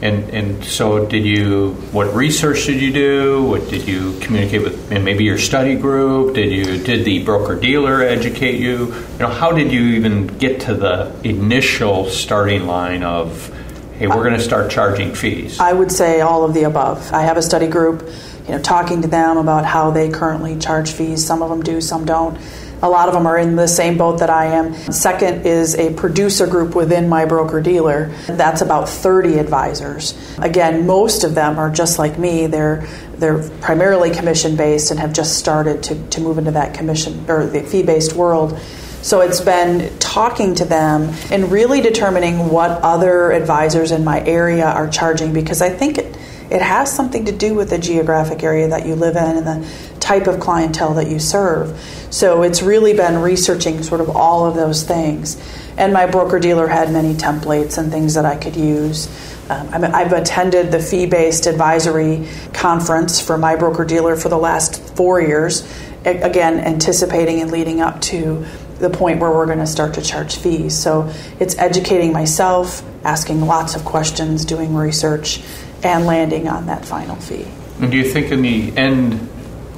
And 0.03 0.29
and 0.31 0.65
so 0.65 1.07
did 1.07 1.25
you? 1.25 1.73
What 1.91 2.15
research 2.15 2.67
did 2.67 2.83
you 2.83 2.93
do? 2.93 3.45
What 3.45 3.71
did 3.71 3.89
you 3.89 4.19
communicate 4.21 4.63
with? 4.63 4.93
And 4.93 5.05
maybe 5.05 5.25
your 5.25 5.39
study 5.39 5.75
group. 5.75 6.35
Did 6.35 6.53
you? 6.53 6.83
Did 6.83 7.05
the 7.07 7.25
broker 7.25 7.59
dealer 7.59 8.03
educate 8.03 8.61
you? 8.61 8.95
You 8.95 9.19
know, 9.19 9.29
how 9.29 9.53
did 9.53 9.73
you 9.73 9.83
even 9.97 10.27
get 10.27 10.61
to 10.63 10.75
the 10.75 11.15
initial 11.25 12.11
starting 12.11 12.67
line 12.67 13.03
of? 13.03 13.53
Hey, 13.99 14.09
we're 14.09 14.23
going 14.23 14.35
to 14.35 14.41
start 14.41 14.71
charging 14.71 15.15
fees. 15.15 15.59
I 15.59 15.73
would 15.73 15.91
say 15.91 16.21
all 16.21 16.45
of 16.45 16.53
the 16.53 16.65
above. 16.65 17.11
I 17.15 17.23
have 17.23 17.39
a 17.39 17.43
study 17.43 17.67
group, 17.67 18.07
you 18.47 18.53
know, 18.53 18.61
talking 18.61 19.01
to 19.01 19.09
them 19.09 19.39
about 19.39 19.65
how 19.65 19.91
they 19.91 20.11
currently 20.11 20.59
charge 20.59 20.93
fees. 20.93 21.25
Some 21.25 21.41
of 21.41 21.49
them 21.49 21.63
do, 21.63 21.81
some 21.81 22.05
don't. 22.05 22.37
A 22.83 22.89
lot 22.89 23.09
of 23.09 23.15
them 23.15 23.27
are 23.27 23.39
in 23.39 23.57
the 23.57 23.67
same 23.67 23.97
boat 23.97 24.19
that 24.19 24.31
I 24.31 24.47
am. 24.47 24.75
Second 24.93 25.47
is 25.47 25.75
a 25.75 25.95
producer 25.95 26.47
group 26.47 26.75
within 26.75 27.09
my 27.09 27.25
broker 27.25 27.61
dealer. 27.61 28.15
That's 28.27 28.61
about 28.61 28.89
30 28.89 29.39
advisors. 29.39 30.15
Again, 30.39 30.87
most 30.87 31.25
of 31.25 31.35
them 31.35 31.59
are 31.59 31.71
just 31.71 31.99
like 31.99 32.19
me. 32.19 32.47
They're 32.47 32.87
they're 33.19 33.49
primarily 33.61 34.11
commission 34.11 34.57
based 34.57 34.91
and 34.91 35.01
have 35.01 35.13
just 35.13 35.39
started 35.39 35.83
to, 35.85 36.09
to 36.09 36.21
move 36.21 36.37
into 36.37 36.51
that 36.51 36.75
commission 36.75 37.25
or 37.29 37.47
the 37.47 37.63
fee 37.63 37.83
based 37.83 38.13
world. 38.13 38.59
So 39.03 39.21
it's 39.21 39.41
been 39.41 39.97
talking 39.99 40.55
to 40.57 40.65
them 40.65 41.15
and 41.31 41.51
really 41.51 41.81
determining 41.81 42.49
what 42.51 42.71
other 42.83 43.31
advisors 43.31 43.93
in 43.93 44.05
my 44.05 44.21
area 44.25 44.67
are 44.67 44.89
charging 44.89 45.33
because 45.33 45.63
I 45.63 45.71
think 45.71 45.99
it 45.99 46.17
it 46.51 46.63
has 46.63 46.95
something 46.95 47.25
to 47.27 47.33
do 47.33 47.55
with 47.55 47.71
the 47.71 47.79
geographic 47.79 48.43
area 48.43 48.69
that 48.69 48.87
you 48.87 48.95
live 48.95 49.17
in 49.17 49.37
and 49.37 49.47
the 49.47 49.69
type 50.01 50.27
of 50.27 50.39
clientele 50.39 50.95
that 50.95 51.09
you 51.09 51.19
serve. 51.19 51.79
So 52.11 52.43
it's 52.43 52.63
really 52.63 52.95
been 52.95 53.21
researching 53.21 53.83
sort 53.83 54.01
of 54.01 54.11
all 54.17 54.47
of 54.47 54.55
those 54.55 54.85
things. 54.85 55.37
And 55.77 55.93
my 55.93 56.07
broker 56.07 56.39
dealer 56.39 56.69
had 56.69 56.93
many 56.93 57.15
templates 57.15 57.77
and 57.79 57.91
things 57.91 58.15
that 58.15 58.25
I 58.25 58.37
could 58.37 58.57
use. 58.57 59.09
Um, 59.51 59.85
I've 59.85 60.13
attended 60.13 60.73
the 60.73 60.81
fee 60.81 61.07
based 61.07 61.47
advisory 61.47 62.29
conference 62.53 63.21
for 63.21 63.39
my 63.39 63.57
broker 63.57 63.85
dealer 63.85 64.17
for 64.17 64.29
the 64.29 64.39
last 64.39 64.83
four 64.97 65.21
years, 65.21 65.69
again, 66.05 66.59
anticipating 66.59 67.41
and 67.41 67.51
leading 67.51 67.81
up 67.81 68.01
to 68.03 68.45
the 68.79 68.91
point 68.91 69.21
where 69.21 69.31
we're 69.31 69.47
going 69.47 69.59
to 69.59 69.67
start 69.67 69.95
to 69.95 70.03
charge 70.03 70.37
fees. 70.37 70.77
So 70.77 71.13
it's 71.41 71.57
educating 71.59 72.13
myself, 72.13 72.83
asking 73.05 73.41
lots 73.41 73.75
of 73.75 73.85
questions, 73.85 74.45
doing 74.45 74.75
research, 74.75 75.43
and 75.83 76.07
landing 76.07 76.49
on 76.49 76.67
that 76.67 76.85
final 76.85 77.17
fee. 77.17 77.47
And 77.81 77.91
do 77.91 77.97
you 77.97 78.05
think 78.05 78.33
in 78.33 78.43
the 78.43 78.77
end 78.77 79.29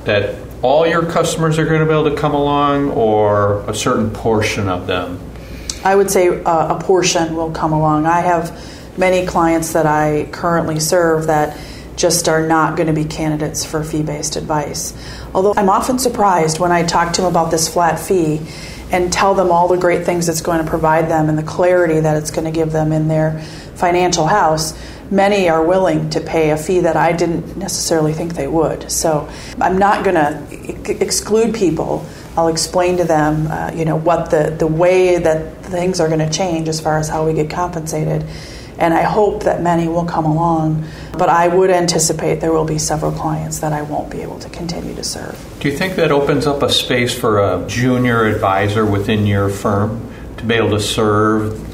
that 0.04 0.36
all 0.62 0.86
your 0.86 1.04
customers 1.04 1.58
are 1.58 1.64
going 1.64 1.80
to 1.80 1.86
be 1.86 1.92
able 1.92 2.10
to 2.10 2.16
come 2.16 2.34
along 2.34 2.90
or 2.90 3.60
a 3.68 3.74
certain 3.74 4.10
portion 4.10 4.68
of 4.68 4.86
them? 4.86 5.20
I 5.84 5.94
would 5.94 6.10
say 6.10 6.28
uh, 6.28 6.76
a 6.76 6.80
portion 6.80 7.36
will 7.36 7.50
come 7.52 7.72
along. 7.72 8.06
I 8.06 8.20
have 8.20 8.98
many 8.98 9.26
clients 9.26 9.72
that 9.74 9.86
I 9.86 10.28
currently 10.32 10.80
serve 10.80 11.28
that 11.28 11.56
just 11.96 12.28
are 12.28 12.46
not 12.46 12.76
going 12.76 12.86
to 12.86 12.92
be 12.92 13.04
candidates 13.04 13.64
for 13.64 13.82
fee 13.82 14.02
based 14.02 14.36
advice. 14.36 14.94
Although 15.34 15.54
I'm 15.56 15.68
often 15.68 15.98
surprised 15.98 16.58
when 16.58 16.72
I 16.72 16.84
talk 16.84 17.12
to 17.14 17.22
them 17.22 17.30
about 17.30 17.50
this 17.50 17.68
flat 17.68 17.98
fee 17.98 18.40
and 18.90 19.12
tell 19.12 19.34
them 19.34 19.50
all 19.50 19.68
the 19.68 19.76
great 19.76 20.04
things 20.04 20.28
it's 20.28 20.40
going 20.40 20.62
to 20.62 20.68
provide 20.68 21.08
them 21.08 21.28
and 21.28 21.38
the 21.38 21.42
clarity 21.42 22.00
that 22.00 22.16
it's 22.16 22.30
going 22.30 22.44
to 22.44 22.50
give 22.50 22.72
them 22.72 22.92
in 22.92 23.08
their 23.08 23.40
financial 23.74 24.26
house. 24.26 24.78
Many 25.10 25.48
are 25.48 25.64
willing 25.64 26.10
to 26.10 26.20
pay 26.20 26.50
a 26.50 26.56
fee 26.56 26.80
that 26.80 26.96
I 26.96 27.12
didn't 27.12 27.56
necessarily 27.56 28.12
think 28.12 28.34
they 28.34 28.46
would. 28.46 28.90
So 28.90 29.28
I'm 29.60 29.78
not 29.78 30.04
going 30.04 30.16
to 30.16 31.02
exclude 31.02 31.54
people. 31.54 32.06
I'll 32.36 32.48
explain 32.48 32.98
to 32.98 33.04
them, 33.04 33.46
uh, 33.48 33.72
you 33.74 33.84
know, 33.84 33.96
what 33.96 34.30
the, 34.30 34.54
the 34.56 34.66
way 34.66 35.18
that 35.18 35.56
things 35.64 36.00
are 36.00 36.08
going 36.08 36.20
to 36.20 36.30
change 36.30 36.68
as 36.68 36.80
far 36.80 36.98
as 36.98 37.08
how 37.08 37.26
we 37.26 37.32
get 37.32 37.50
compensated 37.50 38.24
and 38.78 38.94
I 38.94 39.02
hope 39.02 39.42
that 39.42 39.60
many 39.60 39.88
will 39.88 40.04
come 40.04 40.24
along. 40.24 40.84
But 41.12 41.28
I 41.28 41.48
would 41.48 41.70
anticipate 41.70 42.40
there 42.40 42.52
will 42.52 42.64
be 42.64 42.78
several 42.78 43.12
clients 43.12 43.58
that 43.58 43.72
I 43.72 43.82
won't 43.82 44.10
be 44.10 44.22
able 44.22 44.38
to 44.38 44.48
continue 44.50 44.94
to 44.94 45.04
serve. 45.04 45.36
Do 45.60 45.68
you 45.68 45.76
think 45.76 45.96
that 45.96 46.12
opens 46.12 46.46
up 46.46 46.62
a 46.62 46.70
space 46.70 47.18
for 47.18 47.38
a 47.40 47.66
junior 47.66 48.24
advisor 48.24 48.86
within 48.86 49.26
your 49.26 49.48
firm 49.48 50.08
to 50.36 50.44
be 50.44 50.54
able 50.54 50.70
to 50.70 50.80
serve 50.80 51.64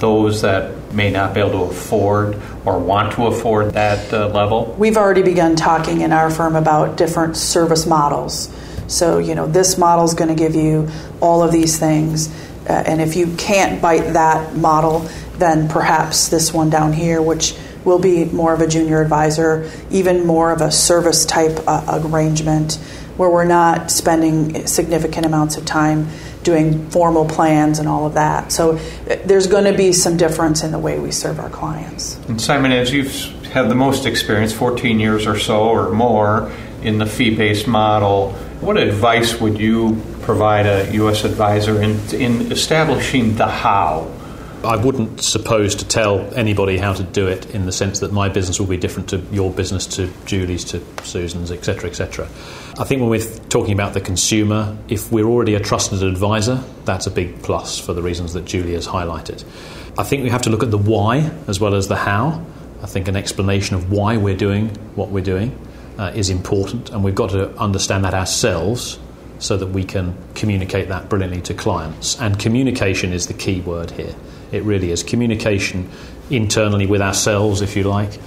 those 0.00 0.42
that 0.42 0.92
may 0.92 1.10
not 1.10 1.34
be 1.34 1.40
able 1.40 1.50
to 1.50 1.72
afford 1.72 2.40
or 2.64 2.78
want 2.78 3.12
to 3.14 3.26
afford 3.26 3.72
that 3.74 4.12
uh, 4.12 4.28
level? 4.28 4.74
We've 4.78 4.96
already 4.96 5.22
begun 5.22 5.56
talking 5.56 6.00
in 6.00 6.12
our 6.12 6.30
firm 6.30 6.56
about 6.56 6.96
different 6.96 7.36
service 7.36 7.86
models. 7.86 8.52
So, 8.88 9.18
you 9.18 9.34
know, 9.34 9.46
this 9.46 9.78
model 9.78 10.04
is 10.04 10.14
going 10.14 10.28
to 10.28 10.34
give 10.34 10.54
you 10.54 10.88
all 11.20 11.42
of 11.42 11.52
these 11.52 11.78
things. 11.78 12.28
Uh, 12.68 12.72
and 12.72 13.00
if 13.00 13.16
you 13.16 13.34
can't 13.36 13.80
bite 13.80 14.12
that 14.12 14.54
model, 14.54 15.08
then 15.42 15.68
perhaps 15.68 16.28
this 16.28 16.54
one 16.54 16.70
down 16.70 16.92
here, 16.92 17.20
which 17.20 17.54
will 17.84 17.98
be 17.98 18.24
more 18.26 18.54
of 18.54 18.60
a 18.60 18.66
junior 18.66 19.02
advisor, 19.02 19.68
even 19.90 20.24
more 20.24 20.52
of 20.52 20.60
a 20.60 20.70
service 20.70 21.26
type 21.26 21.58
uh, 21.66 22.00
arrangement 22.04 22.74
where 23.16 23.28
we're 23.28 23.44
not 23.44 23.90
spending 23.90 24.66
significant 24.66 25.26
amounts 25.26 25.56
of 25.56 25.66
time 25.66 26.08
doing 26.44 26.88
formal 26.90 27.24
plans 27.24 27.78
and 27.78 27.88
all 27.88 28.06
of 28.06 28.14
that. 28.14 28.52
So 28.52 28.76
uh, 28.76 29.16
there's 29.24 29.48
going 29.48 29.64
to 29.64 29.76
be 29.76 29.92
some 29.92 30.16
difference 30.16 30.62
in 30.62 30.70
the 30.70 30.78
way 30.78 30.98
we 30.98 31.10
serve 31.10 31.40
our 31.40 31.50
clients. 31.50 32.16
And 32.28 32.40
Simon, 32.40 32.70
as 32.70 32.92
you've 32.92 33.12
had 33.46 33.68
the 33.68 33.74
most 33.74 34.06
experience, 34.06 34.52
14 34.52 35.00
years 35.00 35.26
or 35.26 35.38
so 35.38 35.68
or 35.68 35.90
more 35.90 36.52
in 36.82 36.98
the 36.98 37.06
fee 37.06 37.34
based 37.34 37.66
model, 37.66 38.32
what 38.60 38.76
advice 38.76 39.40
would 39.40 39.58
you 39.58 40.00
provide 40.22 40.66
a 40.66 40.92
U.S. 40.94 41.24
advisor 41.24 41.82
in, 41.82 41.98
in 42.14 42.52
establishing 42.52 43.34
the 43.36 43.48
how? 43.48 44.08
I 44.64 44.76
wouldn't 44.76 45.20
suppose 45.20 45.74
to 45.76 45.88
tell 45.88 46.20
anybody 46.34 46.78
how 46.78 46.92
to 46.92 47.02
do 47.02 47.26
it 47.26 47.52
in 47.52 47.66
the 47.66 47.72
sense 47.72 47.98
that 47.98 48.12
my 48.12 48.28
business 48.28 48.60
will 48.60 48.68
be 48.68 48.76
different 48.76 49.08
to 49.08 49.18
your 49.32 49.50
business, 49.50 49.86
to 49.96 50.08
Julie's, 50.24 50.64
to 50.66 50.80
Susan's, 51.02 51.50
etc., 51.50 51.90
etc. 51.90 52.26
I 52.78 52.84
think 52.84 53.00
when 53.00 53.10
we're 53.10 53.26
talking 53.48 53.72
about 53.72 53.92
the 53.94 54.00
consumer, 54.00 54.76
if 54.88 55.10
we're 55.10 55.26
already 55.26 55.54
a 55.54 55.60
trusted 55.60 56.02
advisor, 56.02 56.62
that's 56.84 57.08
a 57.08 57.10
big 57.10 57.42
plus 57.42 57.78
for 57.78 57.92
the 57.92 58.02
reasons 58.02 58.34
that 58.34 58.44
Julie 58.44 58.74
has 58.74 58.86
highlighted. 58.86 59.44
I 59.98 60.04
think 60.04 60.22
we 60.22 60.30
have 60.30 60.42
to 60.42 60.50
look 60.50 60.62
at 60.62 60.70
the 60.70 60.78
why 60.78 61.30
as 61.48 61.58
well 61.58 61.74
as 61.74 61.88
the 61.88 61.96
how. 61.96 62.44
I 62.82 62.86
think 62.86 63.08
an 63.08 63.16
explanation 63.16 63.76
of 63.76 63.90
why 63.90 64.16
we're 64.16 64.36
doing 64.36 64.68
what 64.94 65.10
we're 65.10 65.24
doing 65.24 65.58
uh, 65.98 66.12
is 66.14 66.30
important, 66.30 66.90
and 66.90 67.02
we've 67.02 67.14
got 67.14 67.30
to 67.30 67.50
understand 67.58 68.04
that 68.04 68.14
ourselves 68.14 68.98
so 69.38 69.56
that 69.56 69.66
we 69.66 69.82
can 69.82 70.16
communicate 70.34 70.88
that 70.88 71.08
brilliantly 71.08 71.42
to 71.42 71.54
clients. 71.54 72.18
And 72.20 72.38
communication 72.38 73.12
is 73.12 73.26
the 73.26 73.34
key 73.34 73.60
word 73.60 73.90
here. 73.90 74.14
It 74.52 74.62
really 74.62 74.90
is. 74.90 75.02
Communication 75.02 75.90
internally 76.30 76.86
with 76.86 77.02
ourselves, 77.02 77.62
if 77.62 77.74
you 77.76 77.84
like, 77.84 78.18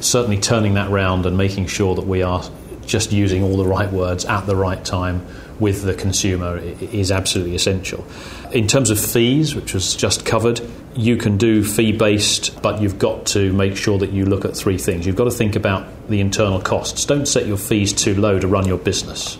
certainly 0.00 0.38
turning 0.38 0.74
that 0.74 0.90
round 0.90 1.26
and 1.26 1.36
making 1.36 1.66
sure 1.66 1.94
that 1.94 2.06
we 2.06 2.22
are 2.22 2.42
just 2.86 3.12
using 3.12 3.42
all 3.42 3.56
the 3.56 3.66
right 3.66 3.90
words 3.90 4.24
at 4.26 4.46
the 4.46 4.54
right 4.54 4.84
time 4.84 5.26
with 5.58 5.82
the 5.82 5.94
consumer 5.94 6.58
is 6.58 7.10
absolutely 7.10 7.54
essential. 7.54 8.04
In 8.52 8.66
terms 8.66 8.90
of 8.90 8.98
fees, 8.98 9.54
which 9.54 9.72
was 9.72 9.94
just 9.94 10.26
covered, 10.26 10.60
you 10.94 11.16
can 11.16 11.38
do 11.38 11.64
fee 11.64 11.92
based, 11.92 12.60
but 12.60 12.80
you've 12.82 12.98
got 12.98 13.26
to 13.26 13.52
make 13.52 13.76
sure 13.76 13.98
that 13.98 14.10
you 14.10 14.26
look 14.26 14.44
at 14.44 14.56
three 14.56 14.78
things. 14.78 15.06
You've 15.06 15.16
got 15.16 15.24
to 15.24 15.30
think 15.30 15.56
about 15.56 15.86
the 16.08 16.20
internal 16.20 16.60
costs. 16.60 17.04
Don't 17.04 17.26
set 17.26 17.46
your 17.46 17.56
fees 17.56 17.92
too 17.92 18.14
low 18.14 18.38
to 18.38 18.46
run 18.46 18.66
your 18.66 18.78
business. 18.78 19.38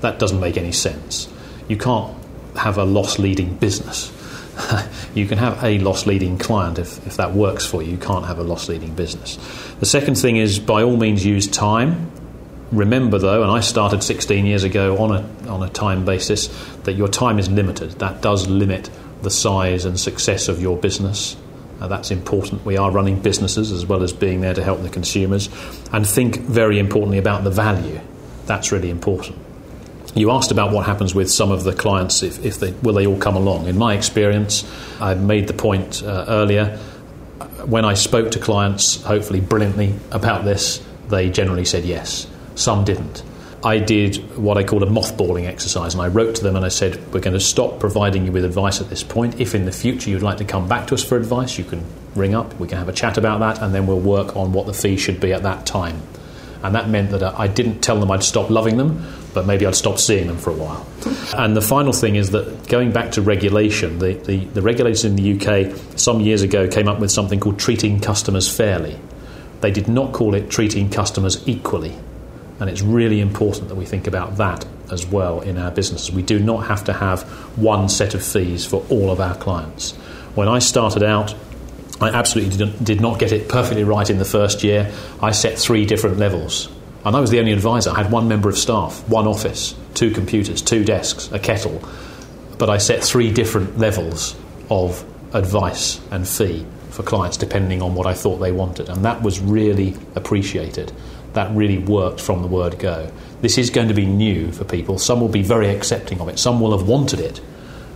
That 0.00 0.18
doesn't 0.18 0.40
make 0.40 0.56
any 0.56 0.72
sense. 0.72 1.28
You 1.68 1.76
can't 1.76 2.16
have 2.56 2.78
a 2.78 2.84
loss 2.84 3.18
leading 3.18 3.56
business. 3.56 4.12
you 5.14 5.26
can 5.26 5.38
have 5.38 5.62
a 5.62 5.78
loss 5.78 6.06
leading 6.06 6.38
client 6.38 6.78
if, 6.78 7.06
if 7.06 7.16
that 7.16 7.32
works 7.32 7.66
for 7.66 7.82
you. 7.82 7.92
You 7.92 7.98
can't 7.98 8.26
have 8.26 8.38
a 8.38 8.42
loss 8.42 8.68
leading 8.68 8.94
business. 8.94 9.36
The 9.80 9.86
second 9.86 10.16
thing 10.16 10.36
is 10.36 10.58
by 10.58 10.82
all 10.82 10.96
means 10.96 11.24
use 11.24 11.46
time. 11.46 12.10
Remember 12.72 13.18
though, 13.18 13.42
and 13.42 13.50
I 13.50 13.60
started 13.60 14.02
16 14.02 14.46
years 14.46 14.64
ago 14.64 14.98
on 14.98 15.12
a, 15.12 15.48
on 15.48 15.62
a 15.62 15.68
time 15.68 16.04
basis, 16.04 16.48
that 16.84 16.92
your 16.92 17.08
time 17.08 17.38
is 17.38 17.50
limited. 17.50 17.92
That 17.92 18.22
does 18.22 18.46
limit 18.48 18.90
the 19.22 19.30
size 19.30 19.84
and 19.84 19.98
success 19.98 20.48
of 20.48 20.60
your 20.60 20.76
business. 20.76 21.36
Uh, 21.80 21.88
that's 21.88 22.10
important. 22.10 22.64
We 22.64 22.76
are 22.76 22.90
running 22.90 23.20
businesses 23.20 23.72
as 23.72 23.86
well 23.86 24.02
as 24.02 24.12
being 24.12 24.40
there 24.40 24.54
to 24.54 24.62
help 24.62 24.82
the 24.82 24.90
consumers. 24.90 25.48
And 25.92 26.06
think 26.06 26.36
very 26.40 26.78
importantly 26.78 27.18
about 27.18 27.42
the 27.42 27.50
value. 27.50 28.00
That's 28.46 28.70
really 28.70 28.90
important. 28.90 29.38
You 30.14 30.32
asked 30.32 30.50
about 30.50 30.72
what 30.72 30.86
happens 30.86 31.14
with 31.14 31.30
some 31.30 31.52
of 31.52 31.62
the 31.62 31.72
clients 31.72 32.22
if, 32.22 32.44
if 32.44 32.58
they 32.58 32.72
will 32.82 32.94
they 32.94 33.06
all 33.06 33.18
come 33.18 33.36
along. 33.36 33.66
In 33.66 33.78
my 33.78 33.94
experience, 33.94 34.64
I 35.00 35.14
made 35.14 35.46
the 35.46 35.54
point 35.54 36.02
uh, 36.02 36.24
earlier. 36.28 36.78
When 37.64 37.84
I 37.84 37.94
spoke 37.94 38.32
to 38.32 38.38
clients, 38.38 39.02
hopefully 39.02 39.40
brilliantly 39.40 39.94
about 40.10 40.44
this, 40.44 40.84
they 41.08 41.30
generally 41.30 41.64
said 41.64 41.84
yes. 41.84 42.26
Some 42.54 42.84
didn't. 42.84 43.22
I 43.62 43.78
did 43.78 44.16
what 44.38 44.56
I 44.56 44.64
call 44.64 44.82
a 44.82 44.86
mothballing 44.86 45.46
exercise, 45.46 45.92
and 45.92 46.02
I 46.02 46.08
wrote 46.08 46.36
to 46.36 46.42
them 46.42 46.56
and 46.56 46.64
I 46.64 46.68
said, 46.68 46.96
We're 47.12 47.20
going 47.20 47.34
to 47.34 47.40
stop 47.40 47.78
providing 47.78 48.24
you 48.24 48.32
with 48.32 48.44
advice 48.44 48.80
at 48.80 48.88
this 48.88 49.02
point. 49.02 49.38
If 49.38 49.54
in 49.54 49.66
the 49.66 49.72
future 49.72 50.08
you'd 50.08 50.22
like 50.22 50.38
to 50.38 50.44
come 50.44 50.66
back 50.66 50.86
to 50.88 50.94
us 50.94 51.04
for 51.04 51.16
advice, 51.16 51.58
you 51.58 51.64
can 51.64 51.84
ring 52.14 52.34
up, 52.34 52.58
we 52.58 52.66
can 52.66 52.78
have 52.78 52.88
a 52.88 52.92
chat 52.92 53.18
about 53.18 53.40
that, 53.40 53.62
and 53.62 53.74
then 53.74 53.86
we'll 53.86 54.00
work 54.00 54.34
on 54.34 54.52
what 54.52 54.66
the 54.66 54.72
fee 54.72 54.96
should 54.96 55.20
be 55.20 55.32
at 55.32 55.42
that 55.42 55.66
time. 55.66 56.00
And 56.62 56.74
that 56.74 56.88
meant 56.88 57.10
that 57.10 57.22
uh, 57.22 57.34
I 57.36 57.46
didn't 57.46 57.80
tell 57.80 57.98
them 57.98 58.10
I'd 58.10 58.22
stop 58.22 58.50
loving 58.50 58.76
them, 58.76 59.06
but 59.32 59.46
maybe 59.46 59.64
I'd 59.64 59.74
stop 59.74 59.98
seeing 59.98 60.26
them 60.26 60.36
for 60.36 60.50
a 60.50 60.54
while. 60.54 60.86
And 61.36 61.56
the 61.56 61.62
final 61.62 61.92
thing 61.92 62.16
is 62.16 62.30
that 62.30 62.68
going 62.68 62.92
back 62.92 63.12
to 63.12 63.22
regulation, 63.22 63.98
the, 63.98 64.14
the, 64.14 64.44
the 64.46 64.62
regulators 64.62 65.04
in 65.04 65.16
the 65.16 65.34
UK 65.34 65.74
some 65.98 66.20
years 66.20 66.42
ago 66.42 66.68
came 66.68 66.88
up 66.88 67.00
with 67.00 67.10
something 67.10 67.40
called 67.40 67.58
treating 67.58 68.00
customers 68.00 68.54
fairly. 68.54 68.98
They 69.60 69.70
did 69.70 69.88
not 69.88 70.12
call 70.12 70.34
it 70.34 70.50
treating 70.50 70.90
customers 70.90 71.46
equally. 71.48 71.96
And 72.58 72.68
it's 72.68 72.82
really 72.82 73.20
important 73.20 73.68
that 73.68 73.74
we 73.74 73.86
think 73.86 74.06
about 74.06 74.36
that 74.36 74.66
as 74.92 75.06
well 75.06 75.40
in 75.40 75.56
our 75.56 75.70
businesses. 75.70 76.12
We 76.12 76.22
do 76.22 76.38
not 76.38 76.66
have 76.66 76.84
to 76.84 76.92
have 76.92 77.22
one 77.56 77.88
set 77.88 78.14
of 78.14 78.22
fees 78.22 78.66
for 78.66 78.84
all 78.90 79.10
of 79.10 79.20
our 79.20 79.34
clients. 79.36 79.92
When 80.34 80.48
I 80.48 80.58
started 80.58 81.02
out, 81.02 81.34
I 82.00 82.08
absolutely 82.08 82.72
did 82.82 83.00
not 83.00 83.18
get 83.18 83.30
it 83.32 83.48
perfectly 83.48 83.84
right 83.84 84.08
in 84.08 84.18
the 84.18 84.24
first 84.24 84.64
year. 84.64 84.90
I 85.20 85.32
set 85.32 85.58
three 85.58 85.84
different 85.84 86.18
levels 86.18 86.68
and 87.04 87.16
I 87.16 87.20
was 87.20 87.30
the 87.30 87.38
only 87.38 87.52
advisor. 87.52 87.90
I 87.90 88.02
had 88.02 88.12
one 88.12 88.28
member 88.28 88.48
of 88.48 88.58
staff, 88.58 89.06
one 89.08 89.26
office, 89.26 89.74
two 89.94 90.10
computers, 90.10 90.60
two 90.60 90.84
desks, 90.84 91.30
a 91.32 91.38
kettle. 91.38 91.82
But 92.58 92.68
I 92.68 92.78
set 92.78 93.02
three 93.02 93.32
different 93.32 93.78
levels 93.78 94.36
of 94.68 95.04
advice 95.34 96.00
and 96.10 96.28
fee 96.28 96.66
for 96.90 97.02
clients 97.02 97.36
depending 97.36 97.80
on 97.80 97.94
what 97.94 98.06
I 98.06 98.14
thought 98.14 98.36
they 98.36 98.52
wanted. 98.52 98.88
And 98.88 99.04
that 99.04 99.22
was 99.22 99.40
really 99.40 99.96
appreciated. 100.14 100.92
That 101.32 101.54
really 101.54 101.78
worked 101.78 102.20
from 102.20 102.42
the 102.42 102.48
word 102.48 102.78
go. 102.78 103.10
This 103.40 103.56
is 103.56 103.70
going 103.70 103.88
to 103.88 103.94
be 103.94 104.04
new 104.04 104.52
for 104.52 104.64
people. 104.64 104.98
Some 104.98 105.20
will 105.20 105.28
be 105.28 105.42
very 105.42 105.68
accepting 105.68 106.20
of 106.20 106.28
it, 106.28 106.38
some 106.38 106.60
will 106.60 106.76
have 106.76 106.86
wanted 106.86 107.20
it, 107.20 107.40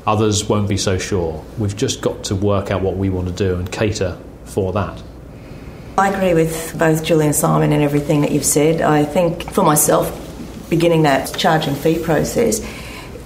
others 0.06 0.44
won't 0.49 0.68
be 0.68 0.76
so 0.76 0.99
sure. 0.99 1.44
We've 1.58 1.76
just 1.76 2.00
got 2.00 2.25
to 2.25 2.37
work 2.37 2.70
out 2.70 2.82
what 2.82 2.96
we 2.96 3.11
want 3.11 3.28
to 3.28 3.34
do 3.34 3.56
and 3.56 3.70
cater 3.70 4.18
for 4.44 4.73
that. 4.73 5.02
I 5.96 6.08
agree 6.08 6.34
with 6.34 6.76
both 6.76 7.04
Julie 7.04 7.26
and 7.26 7.34
Simon 7.34 7.73
and 7.73 7.82
everything 7.82 8.23
that 8.23 8.32
you've 8.32 8.44
said. 8.44 8.80
I 8.80 9.04
think 9.04 9.50
for 9.52 9.62
myself, 9.62 10.11
beginning 10.68 11.02
that 11.02 11.37
charging 11.37 11.75
fee 11.75 12.02
process, 12.02 12.61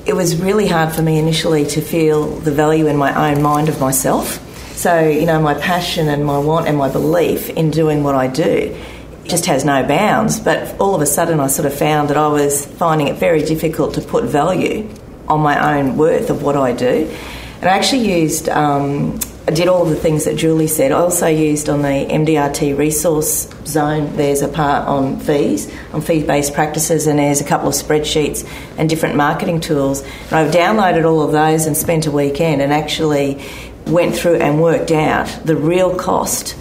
it 0.05 0.15
was 0.15 0.37
really 0.37 0.67
hard 0.69 0.95
for 0.95 1.03
me 1.03 1.19
initially 1.19 1.67
to 1.67 1.81
feel 1.81 2.27
the 2.27 2.53
value 2.53 2.87
in 2.87 2.97
my 2.97 3.33
own 3.33 3.43
mind 3.43 3.69
of 3.69 3.81
myself. 3.81 4.45
So, 4.77 5.09
you 5.09 5.27
know, 5.27 5.41
my 5.41 5.55
passion 5.55 6.09
and 6.09 6.25
my 6.25 6.39
want 6.39 6.69
and 6.69 6.77
my 6.77 6.91
belief 6.91 7.49
in 7.51 7.71
doing 7.71 8.05
what 8.05 8.15
I 8.15 8.27
do 8.27 8.77
just 9.25 9.47
has 9.47 9.65
no 9.65 9.83
bounds. 9.87 10.39
But 10.39 10.79
all 10.81 10.95
of 10.95 11.01
a 11.01 11.07
sudden, 11.07 11.41
I 11.41 11.47
sort 11.47 11.67
of 11.67 11.75
found 11.77 12.11
that 12.11 12.17
I 12.17 12.29
was 12.29 12.65
finding 12.65 13.09
it 13.09 13.17
very 13.17 13.43
difficult 13.43 13.95
to 13.95 14.03
put 14.03 14.25
value 14.25 14.89
on 15.29 15.41
my 15.41 15.79
own 15.79 15.97
worth 15.97 16.31
of 16.31 16.43
what 16.43 16.57
I 16.57 16.73
do. 16.73 17.15
And 17.61 17.69
I 17.69 17.77
actually 17.77 18.09
used, 18.09 18.49
um, 18.49 19.19
I 19.49 19.51
did 19.51 19.67
all 19.67 19.85
the 19.85 19.97
things 19.97 20.27
that 20.27 20.37
Julie 20.37 20.69
said. 20.69 20.93
I 20.93 20.97
also 20.97 21.27
used 21.27 21.69
on 21.69 21.83
the 21.83 21.89
MDRT 21.89 22.79
resource 22.79 23.49
zone, 23.65 24.17
there's 24.17 24.43
a 24.43 24.49
part 24.49 24.87
on 24.87 25.19
fees, 25.21 25.73
on 25.93 26.01
fee 26.01 26.23
based 26.23 26.55
practices, 26.55 27.07
and 27.07 27.19
there's 27.19 27.41
a 27.41 27.45
couple 27.45 27.69
of 27.69 27.75
spreadsheets 27.75 28.49
and 28.77 28.89
different 28.89 29.17
marketing 29.17 29.61
tools. 29.61 30.03
And 30.03 30.35
I've 30.35 30.53
downloaded 30.53 31.05
all 31.05 31.23
of 31.23 31.33
those 31.33 31.67
and 31.67 31.77
spent 31.77 32.07
a 32.07 32.11
weekend 32.11 32.63
and 32.63 32.73
actually 32.73 33.43
went 33.87 34.15
through 34.15 34.37
and 34.37 34.61
worked 34.61 34.93
out 34.93 35.27
the 35.45 35.57
real 35.57 35.97
cost 35.97 36.57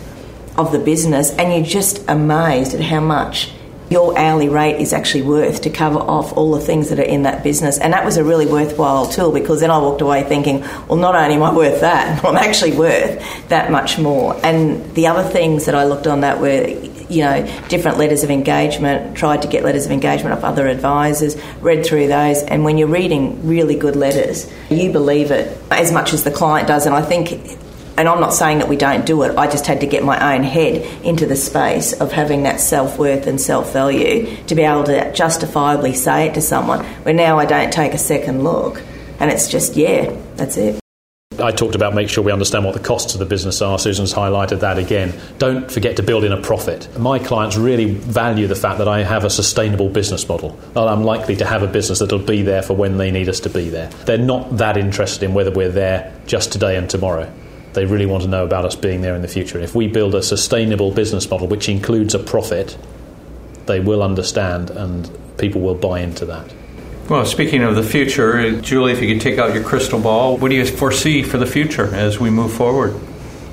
of 0.58 0.72
the 0.72 0.80
business, 0.80 1.30
and 1.32 1.54
you're 1.54 1.64
just 1.64 2.04
amazed 2.08 2.74
at 2.74 2.82
how 2.82 3.00
much 3.00 3.52
your 3.90 4.18
hourly 4.18 4.50
rate 4.50 4.80
is 4.82 4.92
actually 4.92 5.24
worth 5.24 5.62
to 5.62 5.70
cover 5.70 6.00
off 6.00 6.36
all 6.36 6.52
the 6.52 6.60
things 6.60 6.90
that 6.90 7.00
are 7.00 7.04
in 7.04 7.24
that 7.24 7.44
business. 7.44 7.78
And 7.78 7.94
that 7.94 8.04
was 8.04 8.18
a 8.18 8.24
really 8.24 8.46
worthwhile 8.46 9.08
tool 9.08 9.32
because 9.32 9.62
then 9.62 9.72
I 9.72 9.78
walked 9.78 10.02
away 10.02 10.24
thinking, 10.24 10.62
well, 10.88 10.98
not 10.98 11.16
only 11.16 11.36
am 11.36 11.44
I 11.44 11.56
worth 11.56 11.82
that, 11.82 12.24
I'm 12.26 12.36
actually 12.36 12.74
worth 12.74 13.48
that 13.50 13.72
much 13.72 13.98
more. 13.98 14.36
And 14.46 14.94
the 14.94 15.08
other 15.08 15.28
things 15.28 15.66
that 15.66 15.76
I 15.76 15.86
looked 15.86 16.08
on 16.08 16.22
that 16.22 16.42
were, 16.42 16.68
you 17.10 17.24
know, 17.24 17.62
different 17.70 17.98
letters 17.98 18.24
of 18.24 18.30
engagement, 18.30 19.16
tried 19.16 19.44
to 19.44 19.48
get 19.48 19.64
letters 19.64 19.86
of 19.86 19.92
engagement 19.92 20.38
of 20.38 20.44
other 20.44 20.68
advisors, 20.68 21.38
read 21.62 21.86
through 21.86 22.08
those. 22.08 22.44
And 22.44 22.66
when 22.66 22.78
you're 22.78 22.90
reading 22.90 23.48
really 23.48 23.76
good 23.76 23.96
letters, 23.96 24.52
you 24.70 24.92
believe 24.92 25.32
it 25.32 25.58
as 25.72 25.94
much 25.94 26.14
as 26.14 26.26
the 26.26 26.32
client 26.32 26.68
does. 26.68 26.86
And 26.86 26.94
I 26.94 27.02
think 27.02 27.58
and 27.98 28.08
I'm 28.08 28.20
not 28.20 28.34
saying 28.34 28.60
that 28.60 28.70
we 28.70 28.78
don't 28.78 29.06
do 29.06 29.24
it, 29.24 29.36
I 29.38 29.48
just 29.48 29.66
had 29.66 29.82
to 29.82 29.88
get 29.88 30.04
my 30.04 30.36
own 30.36 30.44
head 30.44 30.86
into 31.04 31.26
the 31.26 31.36
space 31.36 31.94
of 31.94 32.12
having 32.12 32.44
that 32.44 32.60
self 32.60 33.00
worth 33.00 33.28
and 33.28 33.42
self 33.42 33.74
value 33.74 34.38
to 34.46 34.56
be 34.56 34.62
able 34.62 34.84
to 34.86 35.12
justifiably 35.14 35.94
say 35.94 36.28
it 36.28 36.36
to 36.36 36.42
someone 36.42 36.86
where 37.04 37.14
now 37.14 37.40
I 37.40 37.46
don't 37.46 37.74
take 37.74 37.94
a 37.94 37.98
second 37.98 38.44
look 38.44 38.82
and 39.20 39.32
it's 39.32 39.48
just, 39.48 39.76
yeah, 39.76 40.16
that's 40.36 40.58
it. 40.58 40.80
I 41.40 41.52
talked 41.52 41.76
about 41.76 41.94
make 41.94 42.10
sure 42.10 42.24
we 42.24 42.32
understand 42.32 42.66
what 42.66 42.74
the 42.74 42.80
costs 42.80 43.14
of 43.14 43.20
the 43.20 43.26
business 43.26 43.62
are. 43.62 43.78
Susan's 43.78 44.12
highlighted 44.12 44.62
that 44.62 44.80
again. 44.80 45.14
Don't 45.38 45.70
forget 45.72 45.96
to 45.98 46.04
build 46.04 46.24
in 46.24 46.32
a 46.32 46.42
profit. 46.42 46.88
My 46.98 47.20
clients 47.20 47.58
really 47.58 47.92
value 47.92 48.48
the 48.48 48.56
fact 48.56 48.80
that 48.80 48.88
I 48.88 49.04
have 49.04 49.24
a 49.24 49.30
sustainable 49.30 49.90
business 49.90 50.28
model. 50.28 50.52
That 50.74 50.88
I'm 50.88 51.04
likely 51.04 51.36
to 51.36 51.46
have 51.46 51.62
a 51.62 51.68
business 51.68 52.00
that'll 52.00 52.20
be 52.20 52.42
there 52.42 52.64
for 52.64 52.76
when 52.76 52.98
they 52.98 53.12
need 53.12 53.30
us 53.30 53.40
to 53.42 53.50
be 53.50 53.70
there. 53.70 53.90
They're 54.06 54.18
not 54.18 54.58
that 54.58 54.78
interested 54.78 55.26
in 55.26 55.36
whether 55.36 55.52
we're 55.52 55.70
there 55.70 56.12
just 56.26 56.52
today 56.52 56.76
and 56.76 56.90
tomorrow. 56.90 57.32
They 57.78 57.86
really 57.86 58.08
want 58.08 58.24
to 58.24 58.28
know 58.28 58.44
about 58.44 58.66
us 58.66 58.76
being 58.76 59.02
there 59.02 59.14
in 59.14 59.22
the 59.22 59.28
future. 59.28 59.60
If 59.60 59.76
we 59.76 59.88
build 59.88 60.16
a 60.16 60.24
sustainable 60.24 60.90
business 60.90 61.30
model 61.30 61.46
which 61.46 61.70
includes 61.70 62.16
a 62.16 62.20
profit, 62.20 62.76
they 63.68 63.80
will 63.80 64.02
understand 64.02 64.72
and 64.72 65.08
people 65.38 65.62
will 65.62 65.76
buy 65.76 66.00
into 66.00 66.26
that. 66.26 66.52
Well, 67.08 67.24
speaking 67.24 67.62
of 67.62 67.76
the 67.76 67.84
future, 67.84 68.60
Julie, 68.62 68.94
if 68.94 69.02
you 69.04 69.14
could 69.14 69.22
take 69.22 69.38
out 69.38 69.54
your 69.54 69.64
crystal 69.64 70.00
ball, 70.00 70.38
what 70.38 70.50
do 70.50 70.56
you 70.56 70.66
foresee 70.66 71.22
for 71.22 71.38
the 71.38 71.46
future 71.46 71.94
as 71.94 72.20
we 72.20 72.32
move 72.32 72.52
forward? 72.52 73.00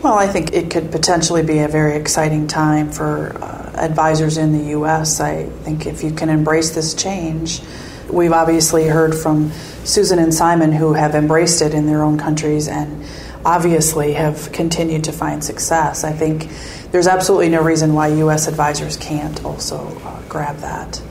Well, 0.02 0.14
I 0.14 0.26
think 0.26 0.54
it 0.54 0.71
could 0.71 0.90
potentially 0.90 1.43
be 1.43 1.59
a 1.59 1.69
very 1.69 1.95
exciting 1.95 2.47
time 2.47 2.93
for 2.93 3.37
uh, 3.43 3.73
advisors 3.76 4.38
in 4.38 4.57
the 4.57 4.71
U.S. 4.71 5.21
I 5.21 5.45
think 5.64 5.85
if 5.85 6.02
you 6.02 6.12
can 6.12 6.31
embrace 6.31 6.71
this 6.71 6.95
change, 6.95 7.61
we've 8.09 8.33
obviously 8.33 8.87
heard 8.87 9.14
from 9.14 9.52
Susan 9.85 10.19
and 10.19 10.33
Simon 10.33 10.73
who 10.73 10.95
have 10.95 11.14
embraced 11.14 11.61
it 11.61 11.75
in 11.75 11.87
their 11.87 12.02
own 12.02 12.16
countries 12.16 12.69
and 12.69 13.04
obviously 13.44 14.14
have 14.14 14.50
continued 14.52 15.04
to 15.04 15.12
find 15.12 15.44
success. 15.44 16.04
I 16.04 16.12
think 16.12 16.48
there's 16.90 17.06
absolutely 17.06 17.50
no 17.50 17.62
reason 17.62 17.94
why 17.94 18.08
U.S. 18.08 18.46
advisors 18.46 18.96
can't 18.96 19.44
also 19.44 20.00
uh, 20.04 20.22
grab 20.28 20.56
that. 20.58 21.02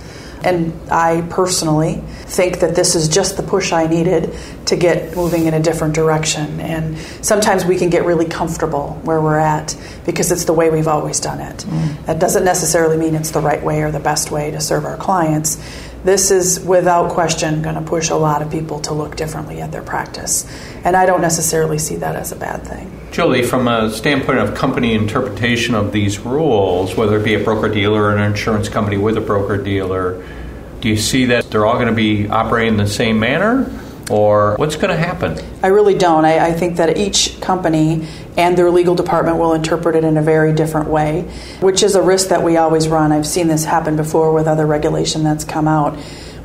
And 0.44 0.74
I 0.92 1.22
personally 1.30 2.02
think 2.26 2.60
that 2.60 2.76
this 2.76 2.96
is 2.96 3.08
just 3.08 3.38
the 3.38 3.44
push 3.44 3.72
I 3.72 3.88
needed 3.88 4.36
to 4.66 4.76
get 4.76 5.16
moving 5.16 5.46
in 5.46 5.54
a 5.54 5.62
different 5.62 5.96
direction. 5.96 6.60
And 6.60 6.98
sometimes 7.22 7.64
we 7.64 7.78
can 7.78 7.90
get 7.90 8.06
really 8.06 8.26
comfortable 8.26 9.00
where 9.04 9.22
we're 9.22 9.40
at 9.40 9.78
because 10.06 10.32
it's 10.32 10.44
the 10.44 10.54
way 10.54 10.70
we've 10.70 10.88
always 10.88 11.22
done 11.22 11.40
it. 11.40 11.60
Mm. 11.60 12.06
That 12.08 12.20
doesn't 12.20 12.44
necessarily 12.44 12.98
mean 12.98 13.16
it's 13.16 13.32
the 13.32 13.40
right 13.40 13.64
way 13.64 13.84
or 13.84 13.92
the 13.92 14.02
best 14.02 14.32
way 14.32 14.52
to 14.52 14.60
serve 14.60 14.84
our 14.84 14.98
clients 14.98 15.58
this 16.04 16.32
is 16.32 16.60
without 16.60 17.12
question 17.12 17.62
going 17.62 17.76
to 17.76 17.82
push 17.82 18.10
a 18.10 18.16
lot 18.16 18.42
of 18.42 18.52
people 18.52 18.80
to 18.82 18.94
look 18.94 19.16
differently 19.16 19.62
at 19.62 19.72
their 19.72 19.82
practice. 19.82 20.46
And 20.84 20.96
I 20.96 21.06
don't 21.06 21.22
necessarily 21.22 21.78
see 21.78 21.96
that 21.98 22.16
as 22.16 22.32
a 22.32 22.36
bad 22.36 22.66
thing. 22.68 23.00
Julie, 23.12 23.44
from 23.44 23.68
a 23.68 23.92
standpoint 23.92 24.40
of 24.40 24.56
company 24.56 24.94
interpretation 24.94 25.76
of 25.76 25.92
these 25.92 26.20
rules, 26.20 26.96
whether 26.96 27.18
it 27.20 27.24
be 27.24 27.36
a 27.36 27.44
broker 27.44 27.70
dealer 27.70 28.04
or 28.04 28.16
an 28.16 28.22
insurance 28.22 28.70
company 28.70 28.98
with 28.98 29.18
a 29.18 29.22
broker 29.22 29.58
dealer, 29.58 30.24
do 30.82 30.90
you 30.90 30.98
see 30.98 31.26
that 31.26 31.50
they're 31.50 31.66
all 31.66 31.76
going 31.76 31.88
to 31.88 31.94
be 31.94 32.28
operating 32.28 32.74
in 32.74 32.78
the 32.78 32.88
same 32.88 33.20
manner? 33.20 33.70
Or 34.10 34.56
what's 34.58 34.76
going 34.76 34.90
to 34.90 34.98
happen? 34.98 35.40
I 35.64 35.68
really 35.68 35.98
don't. 35.98 36.26
I, 36.26 36.48
I, 36.48 36.52
think 36.52 36.76
that 36.76 36.98
each 36.98 37.40
company 37.40 38.06
and 38.36 38.58
their 38.58 38.70
legal 38.70 38.96
department 38.96 39.38
will 39.38 39.54
interpret 39.54 39.96
it 39.96 40.04
in 40.04 40.18
a 40.18 40.22
very 40.22 40.52
different 40.54 40.90
way, 40.90 41.22
which 41.62 41.84
is 41.84 41.96
a 41.96 42.02
risk 42.02 42.28
that 42.28 42.44
we 42.44 42.58
always 42.58 42.90
run. 42.90 43.14
I've 43.14 43.26
seen 43.26 43.48
this 43.48 43.64
happen 43.64 43.96
before 43.96 44.34
with 44.34 44.46
other 44.46 44.66
regulation 44.66 45.24
that's 45.24 45.46
come 45.46 45.70
out. 45.70 45.98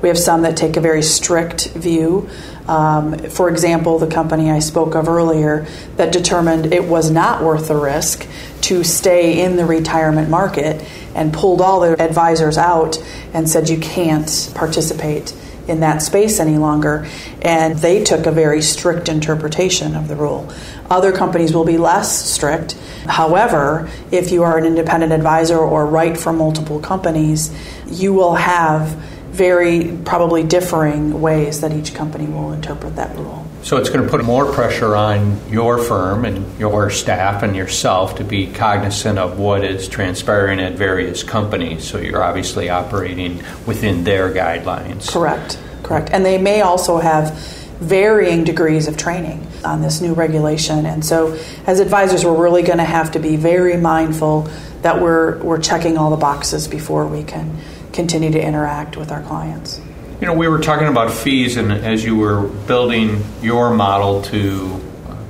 We 0.02 0.08
have 0.08 0.18
some 0.18 0.42
that 0.42 0.56
take 0.56 0.76
a 0.76 0.80
very 0.80 1.02
strict 1.02 1.70
view. 1.70 2.30
Um, 2.68 3.18
for 3.30 3.50
example, 3.50 3.98
the 3.98 4.06
company 4.06 4.50
I 4.50 4.60
spoke 4.60 4.94
of 4.94 5.08
earlier 5.08 5.66
that 5.96 6.12
determined 6.12 6.72
it 6.72 6.84
was 6.84 7.10
not 7.10 7.42
worth 7.42 7.66
the 7.66 7.76
risk 7.76 8.24
to 8.62 8.84
stay 8.84 9.42
in 9.42 9.56
the 9.56 9.64
retirement 9.64 10.30
market 10.30 10.86
and 11.16 11.32
pulled 11.32 11.60
all 11.60 11.80
their 11.80 12.00
advisors 12.00 12.56
out 12.56 13.02
and 13.32 13.48
said 13.48 13.68
you 13.68 13.78
can't 13.78 14.52
participate 14.54 15.34
in 15.68 15.80
that 15.80 16.02
space 16.02 16.40
any 16.40 16.56
longer, 16.58 17.06
and 17.42 17.78
they 17.78 18.02
took 18.02 18.26
a 18.26 18.32
very 18.32 18.62
strict 18.62 19.08
interpretation 19.08 19.94
of 19.94 20.08
the 20.08 20.16
rule. 20.16 20.50
Other 20.90 21.12
companies 21.12 21.52
will 21.54 21.64
be 21.64 21.78
less 21.78 22.10
strict. 22.10 22.72
However, 23.06 23.90
if 24.10 24.32
you 24.32 24.42
are 24.42 24.58
an 24.58 24.64
independent 24.64 25.12
advisor 25.12 25.58
or 25.58 25.86
write 25.86 26.18
for 26.18 26.32
multiple 26.32 26.80
companies, 26.80 27.54
you 27.86 28.12
will 28.14 28.34
have 28.34 28.88
very 29.30 29.96
probably 30.04 30.42
differing 30.42 31.20
ways 31.20 31.60
that 31.60 31.72
each 31.72 31.94
company 31.94 32.26
will 32.26 32.52
interpret 32.52 32.96
that 32.96 33.14
rule. 33.16 33.47
So 33.68 33.76
it's 33.76 33.90
going 33.90 34.02
to 34.02 34.10
put 34.10 34.24
more 34.24 34.50
pressure 34.50 34.96
on 34.96 35.38
your 35.50 35.76
firm 35.76 36.24
and 36.24 36.58
your 36.58 36.88
staff 36.88 37.42
and 37.42 37.54
yourself 37.54 38.16
to 38.16 38.24
be 38.24 38.50
cognizant 38.50 39.18
of 39.18 39.38
what 39.38 39.62
is 39.62 39.90
transpiring 39.90 40.58
at 40.58 40.72
various 40.72 41.22
companies. 41.22 41.84
So 41.86 41.98
you're 41.98 42.22
obviously 42.22 42.70
operating 42.70 43.42
within 43.66 44.04
their 44.04 44.32
guidelines. 44.32 45.12
Correct, 45.12 45.60
correct. 45.82 46.08
And 46.12 46.24
they 46.24 46.38
may 46.38 46.62
also 46.62 46.96
have 46.96 47.38
varying 47.78 48.42
degrees 48.42 48.88
of 48.88 48.96
training 48.96 49.46
on 49.62 49.82
this 49.82 50.00
new 50.00 50.14
regulation. 50.14 50.86
And 50.86 51.04
so 51.04 51.38
as 51.66 51.78
advisors, 51.78 52.24
we're 52.24 52.42
really 52.42 52.62
going 52.62 52.78
to 52.78 52.84
have 52.84 53.12
to 53.12 53.18
be 53.18 53.36
very 53.36 53.76
mindful 53.76 54.48
that 54.80 54.98
we're, 54.98 55.42
we're 55.42 55.60
checking 55.60 55.98
all 55.98 56.08
the 56.08 56.16
boxes 56.16 56.68
before 56.68 57.06
we 57.06 57.22
can 57.22 57.58
continue 57.92 58.30
to 58.30 58.42
interact 58.42 58.96
with 58.96 59.12
our 59.12 59.20
clients. 59.24 59.78
You 60.20 60.26
know, 60.26 60.34
we 60.34 60.48
were 60.48 60.58
talking 60.58 60.88
about 60.88 61.12
fees, 61.12 61.56
and 61.56 61.70
as 61.70 62.04
you 62.04 62.16
were 62.16 62.42
building 62.42 63.24
your 63.40 63.72
model 63.72 64.20
to 64.22 64.80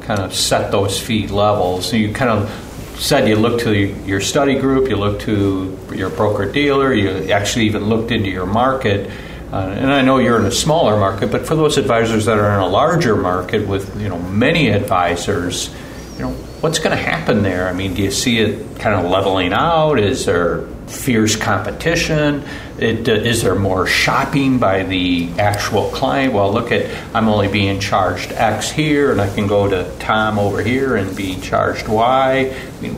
kind 0.00 0.18
of 0.18 0.32
set 0.32 0.72
those 0.72 0.98
fee 0.98 1.26
levels, 1.26 1.92
you 1.92 2.10
kind 2.14 2.30
of 2.30 2.94
said 2.98 3.28
you 3.28 3.36
looked 3.36 3.64
to 3.64 3.74
your 3.74 4.22
study 4.22 4.58
group, 4.58 4.88
you 4.88 4.96
looked 4.96 5.20
to 5.22 5.78
your 5.92 6.08
broker 6.08 6.50
dealer, 6.50 6.94
you 6.94 7.30
actually 7.30 7.66
even 7.66 7.84
looked 7.84 8.10
into 8.10 8.30
your 8.30 8.46
market. 8.46 9.10
Uh, 9.52 9.56
and 9.76 9.92
I 9.92 10.00
know 10.00 10.16
you're 10.16 10.40
in 10.40 10.46
a 10.46 10.50
smaller 10.50 10.98
market, 10.98 11.30
but 11.30 11.46
for 11.46 11.54
those 11.54 11.76
advisors 11.76 12.24
that 12.24 12.38
are 12.38 12.54
in 12.54 12.60
a 12.60 12.68
larger 12.68 13.14
market 13.14 13.68
with 13.68 14.00
you 14.00 14.08
know 14.08 14.18
many 14.18 14.70
advisors, 14.70 15.68
you 16.16 16.22
know 16.22 16.32
what's 16.62 16.78
going 16.78 16.96
to 16.96 17.02
happen 17.02 17.42
there? 17.42 17.68
I 17.68 17.74
mean, 17.74 17.92
do 17.92 18.02
you 18.02 18.10
see 18.10 18.38
it 18.38 18.78
kind 18.78 18.94
of 18.94 19.10
leveling 19.10 19.52
out? 19.52 19.98
Is 19.98 20.24
there 20.24 20.66
fierce 20.88 21.36
competition? 21.36 22.44
It, 22.78 23.08
uh, 23.08 23.12
is 23.12 23.42
there 23.42 23.54
more 23.54 23.86
shopping 23.86 24.58
by 24.58 24.84
the 24.84 25.30
actual 25.38 25.90
client? 25.90 26.32
Well, 26.32 26.52
look 26.52 26.72
at 26.72 26.90
I'm 27.14 27.28
only 27.28 27.48
being 27.48 27.80
charged 27.80 28.32
X 28.32 28.70
here, 28.70 29.12
and 29.12 29.20
I 29.20 29.32
can 29.34 29.46
go 29.46 29.68
to 29.68 29.90
Tom 29.98 30.38
over 30.38 30.62
here 30.62 30.96
and 30.96 31.16
be 31.16 31.36
charged 31.40 31.88
Y. 31.88 32.54
I 32.54 32.80
mean, 32.80 32.94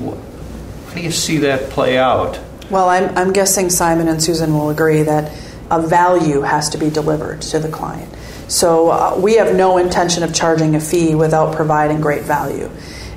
how 0.89 0.95
do 0.95 1.01
you 1.01 1.11
see 1.11 1.39
that 1.39 1.71
play 1.71 1.99
out? 1.99 2.39
Well, 2.71 2.89
I'm, 2.89 3.17
I'm 3.17 3.33
guessing 3.33 3.71
Simon 3.71 4.09
and 4.09 4.23
Susan 4.23 4.55
will 4.55 4.71
agree 4.71 5.03
that 5.03 5.37
a 5.71 5.81
value 5.81 6.41
has 6.43 6.69
to 6.71 6.79
be 6.79 6.91
delivered 6.91 7.43
to 7.43 7.59
the 7.59 7.69
client. 7.69 8.13
So 8.49 8.91
uh, 8.91 9.17
we 9.21 9.35
have 9.37 9.55
no 9.55 9.79
intention 9.79 10.23
of 10.25 10.35
charging 10.35 10.75
a 10.75 10.81
fee 10.81 11.15
without 11.15 11.55
providing 11.55 12.01
great 12.01 12.23
value. 12.23 12.69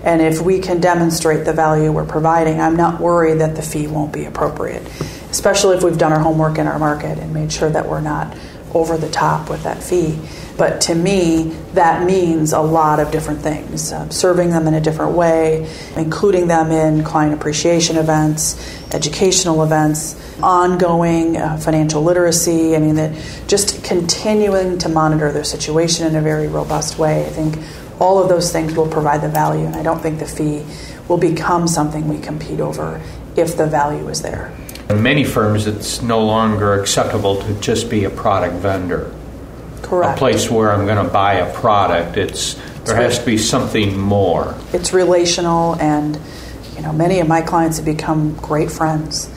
And 0.03 0.21
if 0.21 0.41
we 0.41 0.59
can 0.59 0.81
demonstrate 0.81 1.45
the 1.45 1.53
value 1.53 1.91
we're 1.91 2.05
providing, 2.05 2.59
I'm 2.59 2.75
not 2.75 2.99
worried 2.99 3.39
that 3.39 3.55
the 3.55 3.61
fee 3.61 3.87
won't 3.87 4.11
be 4.11 4.25
appropriate, 4.25 4.83
especially 5.31 5.77
if 5.77 5.83
we've 5.83 5.97
done 5.97 6.11
our 6.11 6.19
homework 6.19 6.57
in 6.57 6.67
our 6.67 6.77
market 6.77 7.17
and 7.19 7.33
made 7.33 7.51
sure 7.51 7.69
that 7.69 7.87
we're 7.87 8.01
not 8.01 8.35
over 8.73 8.97
the 8.97 9.09
top 9.09 9.49
with 9.49 9.63
that 9.63 9.81
fee. 9.81 10.19
But 10.57 10.81
to 10.81 10.95
me, 10.95 11.55
that 11.73 12.05
means 12.05 12.53
a 12.53 12.59
lot 12.61 12.99
of 12.99 13.11
different 13.11 13.41
things. 13.41 13.91
Uh, 13.91 14.07
serving 14.09 14.49
them 14.51 14.67
in 14.67 14.75
a 14.75 14.81
different 14.81 15.13
way, 15.13 15.69
including 15.95 16.47
them 16.47 16.71
in 16.71 17.03
client 17.03 17.33
appreciation 17.33 17.97
events, 17.97 18.55
educational 18.93 19.63
events, 19.63 20.19
ongoing 20.41 21.37
uh, 21.37 21.57
financial 21.57 22.03
literacy. 22.03 22.75
I 22.75 22.79
mean, 22.79 22.95
that 22.95 23.15
just 23.47 23.83
continuing 23.83 24.77
to 24.79 24.89
monitor 24.89 25.31
their 25.31 25.43
situation 25.43 26.05
in 26.05 26.15
a 26.15 26.21
very 26.21 26.47
robust 26.47 26.99
way. 26.99 27.25
I 27.25 27.29
think 27.29 27.55
all 27.99 28.21
of 28.21 28.29
those 28.29 28.51
things 28.51 28.75
will 28.75 28.87
provide 28.87 29.21
the 29.21 29.29
value, 29.29 29.65
and 29.65 29.75
I 29.75 29.83
don't 29.83 29.99
think 29.99 30.19
the 30.19 30.25
fee 30.25 30.65
will 31.07 31.17
become 31.17 31.67
something 31.67 32.07
we 32.07 32.19
compete 32.19 32.59
over 32.59 33.01
if 33.35 33.57
the 33.57 33.67
value 33.67 34.07
is 34.09 34.21
there. 34.21 34.53
In 34.89 35.01
many 35.01 35.23
firms, 35.23 35.65
it's 35.67 36.01
no 36.01 36.23
longer 36.23 36.79
acceptable 36.79 37.41
to 37.41 37.59
just 37.59 37.89
be 37.89 38.03
a 38.03 38.09
product 38.09 38.55
vendor. 38.55 39.13
Correct. 39.81 40.17
A 40.17 40.19
place 40.19 40.49
where 40.49 40.71
I'm 40.71 40.85
going 40.85 41.03
to 41.03 41.11
buy 41.11 41.35
a 41.35 41.53
product. 41.53 42.17
It's 42.17 42.55
there 42.85 42.95
has 42.95 43.19
to 43.19 43.25
be 43.25 43.37
something 43.37 43.97
more. 43.97 44.55
It's 44.73 44.93
relational, 44.93 45.75
and 45.75 46.19
you 46.75 46.81
know, 46.81 46.91
many 46.91 47.19
of 47.19 47.27
my 47.27 47.41
clients 47.41 47.77
have 47.77 47.85
become 47.85 48.35
great 48.35 48.71
friends. 48.71 49.29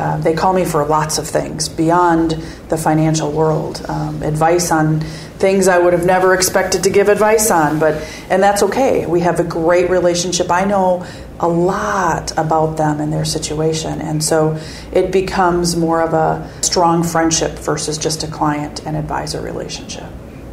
Uh, 0.00 0.16
they 0.16 0.32
call 0.32 0.54
me 0.54 0.64
for 0.64 0.82
lots 0.86 1.18
of 1.18 1.28
things 1.28 1.68
beyond 1.68 2.30
the 2.70 2.78
financial 2.78 3.30
world, 3.30 3.84
um, 3.86 4.22
advice 4.22 4.72
on 4.72 5.00
things 5.00 5.68
I 5.68 5.78
would 5.78 5.92
have 5.92 6.06
never 6.06 6.32
expected 6.32 6.84
to 6.84 6.90
give 6.90 7.10
advice 7.10 7.50
on, 7.50 7.78
but 7.78 8.02
and 8.30 8.42
that's 8.42 8.62
okay. 8.62 9.04
We 9.04 9.20
have 9.20 9.40
a 9.40 9.44
great 9.44 9.90
relationship. 9.90 10.50
I 10.50 10.64
know 10.64 11.04
a 11.38 11.48
lot 11.48 12.32
about 12.38 12.78
them 12.78 12.98
and 12.98 13.12
their 13.12 13.26
situation, 13.26 14.00
and 14.00 14.24
so 14.24 14.58
it 14.90 15.12
becomes 15.12 15.76
more 15.76 16.00
of 16.00 16.14
a 16.14 16.50
strong 16.62 17.02
friendship 17.02 17.58
versus 17.58 17.98
just 17.98 18.22
a 18.22 18.26
client 18.26 18.86
and 18.86 18.96
advisor 18.96 19.42
relationship. 19.42 20.06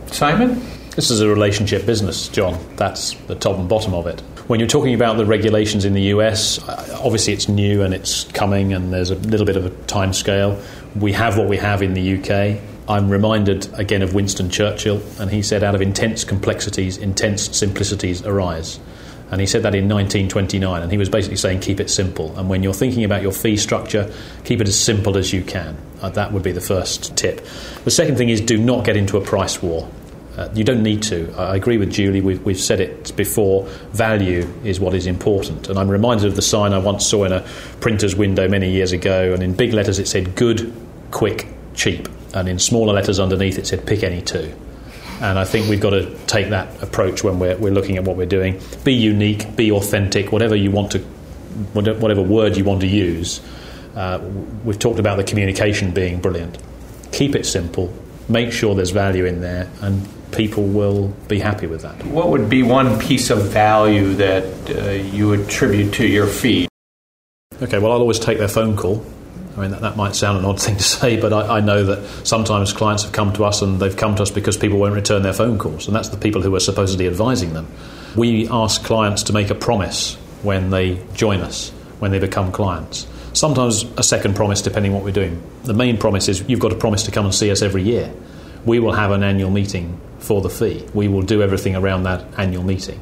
Simon, 0.07 0.61
this 0.97 1.09
is 1.09 1.21
a 1.21 1.29
relationship 1.29 1.85
business, 1.85 2.27
John. 2.27 2.59
That's 2.75 3.13
the 3.27 3.35
top 3.35 3.57
and 3.57 3.69
bottom 3.69 3.93
of 3.93 4.07
it. 4.07 4.21
When 4.47 4.61
you're 4.61 4.69
talking 4.69 4.93
about 4.93 5.17
the 5.17 5.25
regulations 5.25 5.83
in 5.83 5.91
the 5.91 6.03
US, 6.03 6.57
uh, 6.69 7.01
obviously 7.03 7.33
it's 7.33 7.49
new 7.49 7.81
and 7.81 7.93
it's 7.93 8.23
coming, 8.31 8.71
and 8.71 8.93
there's 8.93 9.11
a 9.11 9.15
little 9.15 9.45
bit 9.45 9.57
of 9.57 9.65
a 9.65 9.69
time 9.87 10.13
scale. 10.13 10.57
We 10.95 11.11
have 11.11 11.37
what 11.37 11.49
we 11.49 11.57
have 11.57 11.81
in 11.81 11.93
the 11.93 12.17
UK. 12.17 12.61
I'm 12.87 13.09
reminded 13.09 13.67
again 13.77 14.01
of 14.01 14.13
Winston 14.13 14.49
Churchill, 14.49 15.01
and 15.19 15.29
he 15.29 15.41
said, 15.41 15.65
Out 15.65 15.75
of 15.75 15.81
intense 15.81 16.23
complexities, 16.23 16.95
intense 16.95 17.57
simplicities 17.57 18.25
arise. 18.25 18.79
And 19.31 19.41
he 19.41 19.47
said 19.47 19.63
that 19.63 19.75
in 19.75 19.89
1929, 19.89 20.81
and 20.81 20.89
he 20.89 20.97
was 20.97 21.09
basically 21.09 21.35
saying, 21.35 21.59
keep 21.59 21.81
it 21.81 21.89
simple. 21.89 22.33
And 22.39 22.47
when 22.47 22.63
you're 22.63 22.73
thinking 22.73 23.03
about 23.03 23.21
your 23.21 23.33
fee 23.33 23.57
structure, 23.57 24.09
keep 24.45 24.61
it 24.61 24.69
as 24.69 24.79
simple 24.79 25.17
as 25.17 25.33
you 25.33 25.43
can. 25.43 25.75
Uh, 26.01 26.07
that 26.11 26.31
would 26.31 26.43
be 26.43 26.53
the 26.53 26.61
first 26.61 27.17
tip. 27.17 27.45
The 27.83 27.91
second 27.91 28.15
thing 28.15 28.29
is 28.29 28.39
do 28.39 28.57
not 28.57 28.85
get 28.85 28.95
into 28.95 29.17
a 29.17 29.21
price 29.21 29.61
war. 29.61 29.89
Uh, 30.37 30.47
you 30.53 30.63
don't 30.63 30.83
need 30.83 31.01
to. 31.01 31.33
I 31.35 31.55
agree 31.55 31.79
with 31.79 31.91
Julie, 31.91 32.21
we've, 32.21 32.43
we've 32.45 32.59
said 32.59 32.79
it 32.79 33.15
before 33.15 33.65
value 33.91 34.47
is 34.63 34.79
what 34.79 34.93
is 34.93 35.07
important. 35.07 35.67
And 35.67 35.79
I'm 35.79 35.89
reminded 35.89 36.27
of 36.27 36.35
the 36.35 36.43
sign 36.43 36.73
I 36.73 36.77
once 36.77 37.07
saw 37.07 37.23
in 37.23 37.31
a 37.33 37.43
printer's 37.81 38.15
window 38.15 38.47
many 38.47 38.69
years 38.69 38.91
ago, 38.91 39.33
and 39.33 39.41
in 39.41 39.55
big 39.55 39.73
letters 39.73 39.97
it 39.97 40.07
said 40.07 40.35
good, 40.35 40.71
quick, 41.09 41.47
cheap. 41.73 42.07
And 42.35 42.47
in 42.47 42.59
smaller 42.59 42.93
letters 42.93 43.19
underneath 43.19 43.57
it 43.57 43.65
said 43.65 43.87
pick 43.87 44.03
any 44.03 44.21
two. 44.21 44.53
And 45.21 45.39
I 45.39 45.45
think 45.45 45.67
we've 45.67 45.81
got 45.81 45.91
to 45.91 46.15
take 46.27 46.49
that 46.49 46.83
approach 46.83 47.23
when 47.23 47.39
we're, 47.39 47.57
we're 47.57 47.73
looking 47.73 47.97
at 47.97 48.03
what 48.03 48.15
we're 48.15 48.27
doing. 48.27 48.61
Be 48.83 48.93
unique, 48.93 49.55
be 49.55 49.71
authentic, 49.71 50.31
whatever 50.31 50.55
you 50.55 50.69
want 50.69 50.91
to, 50.91 50.99
whatever 51.73 52.21
word 52.21 52.55
you 52.55 52.63
want 52.63 52.81
to 52.81 52.87
use. 52.87 53.41
Uh, 53.95 54.19
we've 54.63 54.77
talked 54.77 54.99
about 54.99 55.17
the 55.17 55.23
communication 55.23 55.89
being 55.89 56.21
brilliant. 56.21 56.59
Keep 57.11 57.35
it 57.35 57.47
simple, 57.47 57.91
make 58.29 58.51
sure 58.51 58.75
there's 58.75 58.91
value 58.91 59.25
in 59.25 59.41
there, 59.41 59.67
and 59.81 60.07
people 60.37 60.63
will 60.63 61.09
be 61.27 61.39
happy 61.39 61.67
with 61.67 61.81
that. 61.81 62.05
What 62.05 62.29
would 62.29 62.49
be 62.49 62.63
one 62.63 62.99
piece 62.99 63.29
of 63.29 63.49
value 63.49 64.13
that 64.13 64.69
uh, 64.69 64.91
you 64.91 65.33
attribute 65.33 65.93
to 65.95 66.07
your 66.07 66.27
fee? 66.27 66.67
Okay, 67.61 67.79
well, 67.79 67.91
I'll 67.91 68.01
always 68.01 68.19
take 68.19 68.37
their 68.37 68.47
phone 68.47 68.77
call. 68.77 69.03
I 69.57 69.61
mean, 69.61 69.71
that, 69.71 69.81
that 69.81 69.97
might 69.97 70.15
sound 70.15 70.37
an 70.37 70.45
odd 70.45 70.61
thing 70.61 70.77
to 70.77 70.83
say, 70.83 71.19
but 71.19 71.33
I, 71.33 71.57
I, 71.57 71.59
know 71.59 71.83
that 71.83 72.27
sometimes 72.27 72.71
clients 72.71 73.03
have 73.03 73.11
come 73.11 73.33
to 73.33 73.43
us 73.43 73.63
and 73.63 73.79
they've 73.79 73.97
come 73.97 74.15
to 74.17 74.21
us 74.21 74.29
because 74.29 74.55
people 74.55 74.77
won't 74.77 74.93
return 74.93 75.23
their 75.23 75.33
phone 75.33 75.57
calls, 75.57 75.87
and 75.87 75.95
that's 75.95 76.09
the 76.09 76.17
people 76.17 76.43
who 76.43 76.55
are 76.55 76.59
supposedly 76.59 77.07
advising 77.07 77.53
them. 77.53 77.67
We 78.15 78.47
ask 78.49 78.83
clients 78.83 79.23
to 79.23 79.33
make 79.33 79.49
a 79.49 79.55
promise 79.55 80.15
when 80.43 80.69
they 80.69 81.01
join 81.15 81.41
us, 81.41 81.71
when 81.97 82.11
they 82.11 82.19
become 82.19 82.51
clients. 82.51 83.07
Sometimes 83.33 83.83
a 83.97 84.03
second 84.03 84.35
promise, 84.35 84.61
depending 84.61 84.91
on 84.91 84.97
what 84.97 85.03
we're 85.03 85.11
doing. 85.11 85.41
The 85.63 85.73
main 85.73 85.97
promise 85.97 86.27
is 86.29 86.47
you've 86.47 86.59
got 86.59 86.69
to 86.69 86.75
promise 86.75 87.03
to 87.03 87.11
come 87.11 87.25
and 87.25 87.33
see 87.33 87.49
us 87.49 87.63
every 87.63 87.81
year. 87.81 88.13
We 88.67 88.79
will 88.79 88.91
have 88.91 89.11
an 89.11 89.23
annual 89.23 89.49
meeting 89.49 89.99
for 90.19 90.41
the 90.41 90.49
fee. 90.49 90.85
We 90.93 91.07
will 91.07 91.21
do 91.21 91.41
everything 91.41 91.75
around 91.75 92.03
that 92.03 92.25
annual 92.37 92.63
meeting. 92.63 92.99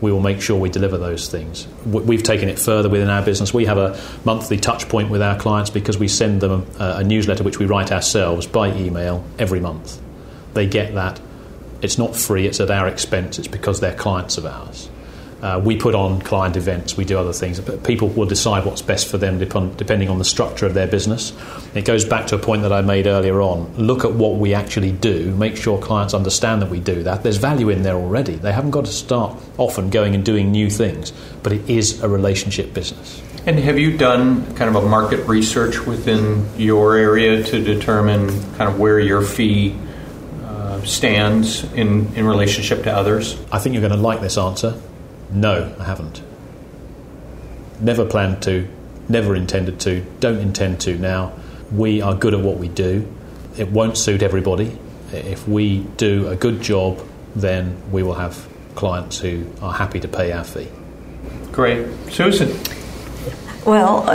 We 0.00 0.10
will 0.10 0.20
make 0.20 0.42
sure 0.42 0.58
we 0.58 0.70
deliver 0.70 0.98
those 0.98 1.28
things. 1.28 1.68
We've 1.86 2.22
taken 2.22 2.48
it 2.48 2.58
further 2.58 2.88
within 2.88 3.08
our 3.08 3.24
business. 3.24 3.54
We 3.54 3.64
have 3.66 3.78
a 3.78 3.98
monthly 4.24 4.58
touch 4.58 4.88
point 4.88 5.10
with 5.10 5.22
our 5.22 5.38
clients 5.38 5.70
because 5.70 5.96
we 5.96 6.08
send 6.08 6.40
them 6.40 6.66
a, 6.80 6.96
a 6.98 7.04
newsletter 7.04 7.44
which 7.44 7.60
we 7.60 7.64
write 7.64 7.92
ourselves 7.92 8.46
by 8.46 8.74
email 8.74 9.24
every 9.38 9.60
month. 9.60 10.00
They 10.52 10.66
get 10.66 10.94
that. 10.94 11.20
It's 11.80 11.96
not 11.96 12.16
free, 12.16 12.46
it's 12.46 12.60
at 12.60 12.70
our 12.70 12.88
expense, 12.88 13.38
it's 13.38 13.48
because 13.48 13.80
they're 13.80 13.94
clients 13.94 14.36
of 14.36 14.46
ours. 14.46 14.90
Uh, 15.44 15.60
we 15.62 15.76
put 15.76 15.94
on 15.94 16.22
client 16.22 16.56
events, 16.56 16.96
we 16.96 17.04
do 17.04 17.18
other 17.18 17.34
things, 17.34 17.60
but 17.60 17.84
people 17.84 18.08
will 18.08 18.24
decide 18.24 18.64
what's 18.64 18.80
best 18.80 19.06
for 19.08 19.18
them 19.18 19.38
depending 19.38 20.08
on 20.08 20.18
the 20.18 20.24
structure 20.24 20.64
of 20.64 20.72
their 20.72 20.86
business. 20.86 21.34
It 21.74 21.84
goes 21.84 22.02
back 22.02 22.28
to 22.28 22.36
a 22.36 22.38
point 22.38 22.62
that 22.62 22.72
I 22.72 22.80
made 22.80 23.06
earlier 23.06 23.42
on. 23.42 23.70
Look 23.76 24.06
at 24.06 24.12
what 24.14 24.36
we 24.36 24.54
actually 24.54 24.92
do, 24.92 25.34
make 25.36 25.58
sure 25.58 25.78
clients 25.78 26.14
understand 26.14 26.62
that 26.62 26.70
we 26.70 26.80
do 26.80 27.02
that. 27.02 27.22
There's 27.22 27.36
value 27.36 27.68
in 27.68 27.82
there 27.82 27.96
already. 27.96 28.36
They 28.36 28.52
haven't 28.54 28.70
got 28.70 28.86
to 28.86 28.90
start 28.90 29.38
often 29.58 29.90
going 29.90 30.14
and 30.14 30.24
doing 30.24 30.50
new 30.50 30.70
things, 30.70 31.12
but 31.42 31.52
it 31.52 31.68
is 31.68 32.02
a 32.02 32.08
relationship 32.08 32.72
business. 32.72 33.20
And 33.44 33.58
have 33.58 33.78
you 33.78 33.98
done 33.98 34.46
kind 34.54 34.74
of 34.74 34.82
a 34.82 34.88
market 34.88 35.28
research 35.28 35.78
within 35.80 36.48
your 36.56 36.96
area 36.96 37.42
to 37.42 37.62
determine 37.62 38.28
kind 38.54 38.70
of 38.70 38.78
where 38.78 38.98
your 38.98 39.20
fee 39.20 39.76
uh, 40.42 40.80
stands 40.84 41.64
in, 41.74 42.14
in 42.14 42.26
relationship 42.26 42.84
to 42.84 42.96
others? 42.96 43.38
I 43.52 43.58
think 43.58 43.74
you're 43.74 43.86
going 43.86 43.92
to 43.92 43.98
like 43.98 44.22
this 44.22 44.38
answer. 44.38 44.80
No, 45.34 45.74
I 45.80 45.84
haven't. 45.84 46.22
Never 47.80 48.06
planned 48.06 48.42
to, 48.44 48.68
never 49.08 49.34
intended 49.34 49.80
to, 49.80 50.06
don't 50.20 50.38
intend 50.38 50.80
to 50.82 50.96
now. 50.96 51.32
We 51.72 52.00
are 52.00 52.14
good 52.14 52.34
at 52.34 52.40
what 52.40 52.58
we 52.58 52.68
do. 52.68 53.12
It 53.58 53.70
won't 53.70 53.98
suit 53.98 54.22
everybody. 54.22 54.78
If 55.12 55.46
we 55.48 55.80
do 55.96 56.28
a 56.28 56.36
good 56.36 56.62
job, 56.62 57.00
then 57.34 57.76
we 57.90 58.02
will 58.02 58.14
have 58.14 58.48
clients 58.76 59.18
who 59.18 59.46
are 59.60 59.72
happy 59.72 60.00
to 60.00 60.08
pay 60.08 60.32
our 60.32 60.44
fee. 60.44 60.68
Great. 61.52 61.86
Susan? 62.10 62.56
Well, 63.66 64.06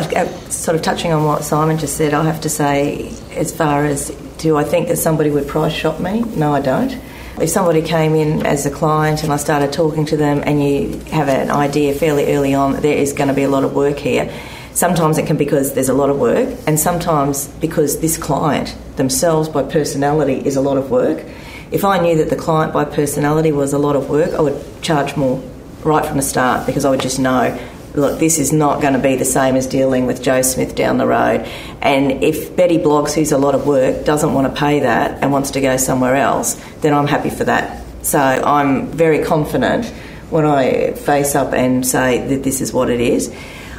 sort 0.49 0.75
of 0.75 0.81
touching 0.81 1.11
on 1.11 1.25
what 1.25 1.43
Simon 1.43 1.77
just 1.77 1.97
said, 1.97 2.13
I 2.13 2.23
have 2.23 2.41
to 2.41 2.49
say, 2.49 3.11
as 3.31 3.55
far 3.55 3.85
as 3.85 4.09
do 4.37 4.55
I 4.55 4.63
think 4.63 4.87
that 4.87 4.97
somebody 4.97 5.29
would 5.29 5.47
price 5.47 5.73
shop 5.73 5.99
me? 5.99 6.21
No, 6.21 6.53
I 6.53 6.61
don't. 6.61 6.97
If 7.41 7.49
somebody 7.49 7.81
came 7.81 8.15
in 8.15 8.45
as 8.45 8.65
a 8.65 8.71
client 8.71 9.23
and 9.23 9.31
I 9.31 9.37
started 9.37 9.71
talking 9.71 10.05
to 10.07 10.17
them, 10.17 10.43
and 10.45 10.61
you 10.61 10.99
have 11.11 11.29
an 11.29 11.49
idea 11.49 11.93
fairly 11.93 12.35
early 12.35 12.53
on 12.53 12.73
that 12.73 12.81
there 12.81 12.97
is 12.97 13.13
going 13.13 13.29
to 13.29 13.33
be 13.33 13.43
a 13.43 13.49
lot 13.49 13.63
of 13.63 13.73
work 13.73 13.97
here, 13.97 14.29
sometimes 14.73 15.17
it 15.17 15.25
can 15.25 15.37
be 15.37 15.45
because 15.45 15.73
there's 15.73 15.87
a 15.87 15.93
lot 15.93 16.09
of 16.09 16.19
work, 16.19 16.49
and 16.67 16.77
sometimes 16.77 17.47
because 17.59 17.99
this 18.01 18.17
client 18.17 18.75
themselves 18.97 19.47
by 19.47 19.63
personality 19.63 20.45
is 20.45 20.57
a 20.57 20.61
lot 20.61 20.77
of 20.77 20.91
work. 20.91 21.23
If 21.71 21.85
I 21.85 21.99
knew 21.99 22.17
that 22.17 22.29
the 22.29 22.35
client 22.35 22.73
by 22.73 22.83
personality 22.83 23.53
was 23.53 23.71
a 23.71 23.79
lot 23.79 23.95
of 23.95 24.09
work, 24.09 24.33
I 24.33 24.41
would 24.41 24.81
charge 24.81 25.15
more 25.15 25.41
right 25.83 26.05
from 26.05 26.17
the 26.17 26.23
start 26.23 26.65
because 26.65 26.83
I 26.83 26.89
would 26.89 26.99
just 26.99 27.19
know 27.19 27.57
look, 27.93 28.19
this 28.19 28.39
is 28.39 28.53
not 28.53 28.81
going 28.81 28.93
to 28.93 28.99
be 28.99 29.15
the 29.15 29.25
same 29.25 29.55
as 29.55 29.67
dealing 29.67 30.05
with 30.05 30.21
Joe 30.21 30.41
Smith 30.41 30.75
down 30.75 30.97
the 30.97 31.07
road. 31.07 31.41
And 31.81 32.23
if 32.23 32.55
Betty 32.55 32.77
Bloggs, 32.77 33.13
who's 33.13 33.31
a 33.31 33.37
lot 33.37 33.55
of 33.55 33.65
work, 33.65 34.05
doesn't 34.05 34.33
want 34.33 34.53
to 34.53 34.59
pay 34.59 34.81
that 34.81 35.21
and 35.23 35.31
wants 35.31 35.51
to 35.51 35.61
go 35.61 35.77
somewhere 35.77 36.15
else, 36.15 36.55
then 36.81 36.93
I'm 36.93 37.07
happy 37.07 37.29
for 37.29 37.45
that. 37.45 37.83
So 38.01 38.19
I'm 38.19 38.87
very 38.87 39.23
confident 39.23 39.85
when 40.29 40.45
I 40.45 40.91
face 40.91 41.35
up 41.35 41.53
and 41.53 41.85
say 41.85 42.27
that 42.27 42.43
this 42.43 42.61
is 42.61 42.71
what 42.71 42.89
it 42.89 43.01
is. 43.01 43.33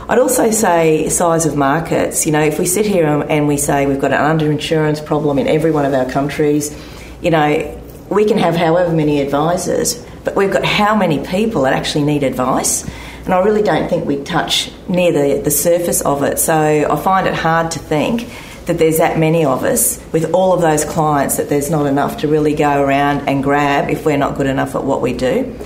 I'd 0.09 0.18
also 0.18 0.51
say 0.51 1.09
size 1.09 1.46
of 1.46 1.57
markets. 1.57 2.27
You 2.27 2.33
know, 2.33 2.42
if 2.42 2.59
we 2.59 2.66
sit 2.66 2.85
here 2.85 3.07
and 3.07 3.46
we 3.46 3.57
say 3.57 3.87
we've 3.87 4.01
got 4.01 4.12
an 4.12 4.38
underinsurance 4.38 5.05
problem 5.05 5.38
in 5.38 5.46
every 5.46 5.70
one 5.70 5.85
of 5.85 5.94
our 5.94 6.11
countries, 6.11 6.77
you 7.23 7.31
know, 7.31 7.81
we 8.11 8.25
can 8.25 8.37
have 8.38 8.57
however 8.57 8.92
many 8.92 9.20
advisors, 9.20 10.05
but 10.25 10.35
we've 10.35 10.53
got 10.53 10.64
how 10.64 10.96
many 10.96 11.25
people 11.25 11.62
that 11.62 11.75
actually 11.75 12.03
need 12.03 12.25
advice? 12.25 12.85
And 13.30 13.38
I 13.38 13.44
really 13.44 13.62
don't 13.62 13.88
think 13.88 14.06
we 14.06 14.24
touch 14.24 14.72
near 14.88 15.12
the, 15.12 15.40
the 15.40 15.52
surface 15.52 16.00
of 16.00 16.24
it. 16.24 16.40
So 16.40 16.52
I 16.52 16.96
find 16.96 17.28
it 17.28 17.34
hard 17.34 17.70
to 17.70 17.78
think 17.78 18.28
that 18.66 18.76
there's 18.76 18.98
that 18.98 19.20
many 19.20 19.44
of 19.44 19.62
us 19.62 20.04
with 20.10 20.34
all 20.34 20.52
of 20.52 20.62
those 20.62 20.84
clients 20.84 21.36
that 21.36 21.48
there's 21.48 21.70
not 21.70 21.86
enough 21.86 22.22
to 22.22 22.26
really 22.26 22.56
go 22.56 22.82
around 22.82 23.28
and 23.28 23.40
grab 23.40 23.88
if 23.88 24.04
we're 24.04 24.16
not 24.16 24.36
good 24.36 24.48
enough 24.48 24.74
at 24.74 24.82
what 24.82 25.00
we 25.00 25.12
do. 25.12 25.56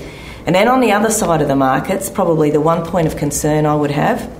And 0.44 0.54
then 0.54 0.68
on 0.68 0.80
the 0.82 0.92
other 0.92 1.08
side 1.08 1.40
of 1.40 1.48
the 1.48 1.56
markets, 1.56 2.10
probably 2.10 2.50
the 2.50 2.60
one 2.60 2.84
point 2.84 3.06
of 3.06 3.16
concern 3.16 3.64
I 3.64 3.74
would 3.74 3.92
have 3.92 4.30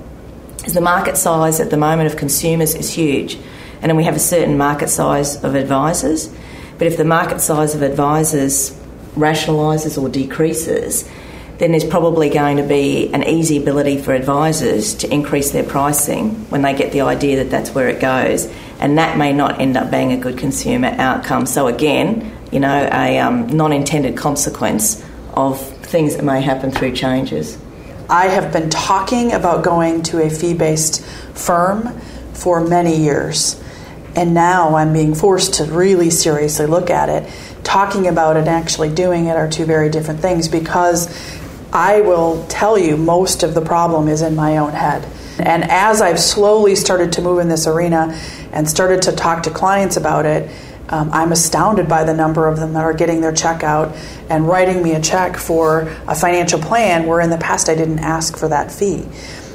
is 0.67 0.75
the 0.75 0.83
market 0.83 1.17
size 1.17 1.61
at 1.61 1.71
the 1.71 1.79
moment 1.79 2.13
of 2.13 2.19
consumers 2.19 2.75
is 2.75 2.91
huge. 2.91 3.37
And 3.81 3.89
then 3.89 3.97
we 3.97 4.05
have 4.05 4.17
a 4.17 4.21
certain 4.35 4.59
market 4.59 4.91
size 4.91 5.43
of 5.43 5.55
advisors. 5.55 6.29
But 6.77 6.89
if 6.89 6.99
the 6.99 7.07
market 7.07 7.41
size 7.41 7.75
of 7.75 7.81
advisors 7.81 8.79
rationalises 9.17 9.97
or 9.97 10.11
decreases, 10.11 11.09
then 11.59 11.71
there's 11.71 11.85
probably 11.85 12.31
going 12.31 12.57
to 12.57 12.65
be 12.65 13.13
an 13.13 13.23
easy 13.23 13.59
ability 13.59 13.99
for 13.99 14.13
advisors 14.13 14.95
to 14.95 15.13
increase 15.13 15.53
their 15.53 15.63
pricing 15.63 16.31
when 16.51 16.63
they 16.63 16.75
get 16.75 16.93
the 16.93 17.03
idea 17.03 17.37
that 17.37 17.51
that's 17.51 17.71
where 17.75 17.89
it 17.89 18.01
goes. 18.01 18.53
And 18.81 18.99
that 18.99 19.17
may 19.17 19.33
not 19.33 19.61
end 19.61 19.77
up 19.77 19.91
being 19.91 20.13
a 20.13 20.17
good 20.17 20.37
consumer 20.37 20.89
outcome. 20.89 21.47
So, 21.47 21.69
again, 21.69 22.37
you 22.51 22.61
know, 22.61 22.89
a 22.93 23.19
um, 23.19 23.47
non 23.49 23.73
intended 23.73 24.17
consequence 24.17 25.05
of 25.33 25.61
things 25.87 26.17
that 26.17 26.25
may 26.25 26.41
happen 26.41 26.71
through 26.71 26.93
changes. 26.93 27.59
I 28.09 28.27
have 28.27 28.53
been 28.53 28.69
talking 28.69 29.33
about 29.33 29.65
going 29.65 30.03
to 30.05 30.23
a 30.23 30.29
fee 30.29 30.55
based 30.55 31.05
firm 31.35 31.99
for 32.33 32.61
many 32.61 32.97
years. 32.97 33.61
And 34.17 34.35
now 34.35 34.77
I'm 34.77 34.93
being 34.93 35.15
forced 35.15 35.55
to 35.55 35.65
really 35.65 36.11
seriously 36.11 36.67
look 36.67 36.91
at 36.91 37.09
it. 37.09 37.33
Talking 37.65 38.07
about 38.07 38.37
it 38.37 38.41
and 38.41 38.49
actually 38.49 38.95
doing 38.95 39.27
it 39.27 39.37
are 39.37 39.49
two 39.49 39.65
very 39.65 39.89
different 39.89 40.21
things 40.21 40.49
because 40.49 41.09
I 41.75 42.03
will 42.03 42.47
tell 42.47 42.79
you 42.79 42.97
most 42.97 43.43
of 43.43 43.53
the 43.53 43.61
problem 43.61 44.07
is 44.07 44.23
in 44.23 44.37
my 44.37 44.59
own 44.59 44.73
head. 44.73 45.05
And 45.41 45.65
as 45.65 46.01
I've 46.01 46.21
slowly 46.21 46.77
started 46.77 47.13
to 47.15 47.23
move 47.23 47.41
in 47.41 47.49
this 47.49 47.67
arena 47.67 48.17
and 48.53 48.71
started 48.71 49.03
to 49.03 49.13
talk 49.13 49.43
to 49.43 49.51
clients 49.51 49.97
about 49.97 50.25
it, 50.25 50.49
um, 50.89 51.11
I'm 51.13 51.33
astounded 51.33 51.89
by 51.89 52.05
the 52.05 52.15
number 52.15 52.47
of 52.47 52.61
them 52.61 52.75
that 52.75 52.85
are 52.85 52.93
getting 52.93 53.21
their 53.21 53.33
check 53.33 53.65
out 53.65 53.97
and 54.29 54.47
writing 54.47 54.83
me 54.83 54.93
a 54.93 55.01
check 55.01 55.37
for 55.37 55.93
a 56.07 56.15
financial 56.15 56.61
plan 56.61 57.07
where 57.07 57.21
in 57.21 57.31
the 57.31 57.39
past 57.39 57.69
I 57.69 57.75
didn't 57.75 57.99
ask 57.99 58.37
for 58.37 58.49
that 58.49 58.71
fee. 58.71 59.05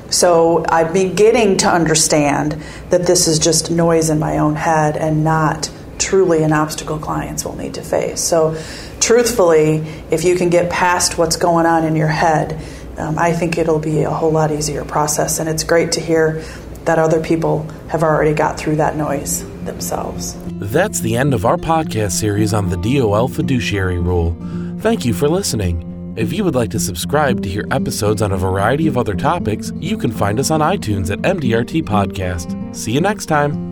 So 0.10 0.66
I'm 0.68 0.92
beginning 0.92 1.58
to 1.58 1.70
understand 1.70 2.62
that 2.90 3.06
this 3.06 3.28
is 3.28 3.40
just 3.40 3.72
noise 3.72 4.10
in 4.10 4.20
my 4.20 4.40
own 4.40 4.56
head 4.56 4.98
and 4.98 5.24
not 5.24 5.72
truly 6.00 6.44
an 6.44 6.52
obstacle 6.52 6.98
clients 6.98 7.46
will 7.46 7.56
need 7.56 7.76
to 7.76 7.84
face. 7.84 8.20
So 8.20 8.58
truthfully, 9.00 9.78
if 10.12 10.24
you 10.24 10.36
can 10.36 10.50
get 10.50 10.70
past 10.70 11.18
what's 11.18 11.36
going 11.36 11.66
on 11.66 11.84
in 11.86 11.96
your 11.96 12.08
head, 12.08 12.62
um, 12.98 13.18
I 13.18 13.32
think 13.32 13.58
it'll 13.58 13.80
be 13.80 14.02
a 14.02 14.10
whole 14.10 14.32
lot 14.32 14.52
easier 14.52 14.84
process. 14.84 15.40
And 15.40 15.50
it's 15.50 15.64
great 15.64 15.94
to 15.94 16.02
hear 16.02 16.44
that 16.86 17.00
other 17.00 17.22
people 17.22 17.64
have 17.90 18.04
already 18.04 18.34
got 18.34 18.58
through 18.58 18.78
that 18.78 18.96
noise 18.96 19.44
themselves. 19.66 20.36
That's 20.60 21.00
the 21.00 21.16
end 21.16 21.34
of 21.34 21.46
our 21.46 21.58
podcast 21.58 22.12
series 22.12 22.54
on 22.54 22.70
the 22.70 22.78
DOL 22.78 23.28
fiduciary 23.28 24.00
rule. 24.00 24.36
Thank 24.80 25.06
you 25.06 25.14
for 25.14 25.30
listening. 25.30 25.86
If 26.18 26.34
you 26.34 26.44
would 26.44 26.56
like 26.56 26.72
to 26.72 26.80
subscribe 26.80 27.44
to 27.44 27.50
hear 27.50 27.66
episodes 27.72 28.22
on 28.22 28.32
a 28.32 28.38
variety 28.38 28.88
of 28.88 28.98
other 28.98 29.16
topics, 29.16 29.72
you 29.80 29.98
can 29.98 30.12
find 30.12 30.40
us 30.40 30.52
on 30.52 30.60
iTunes 30.60 31.12
at 31.12 31.20
MDRT 31.20 31.84
Podcast. 31.84 32.76
See 32.76 32.92
you 32.92 33.02
next 33.02 33.28
time. 33.28 33.69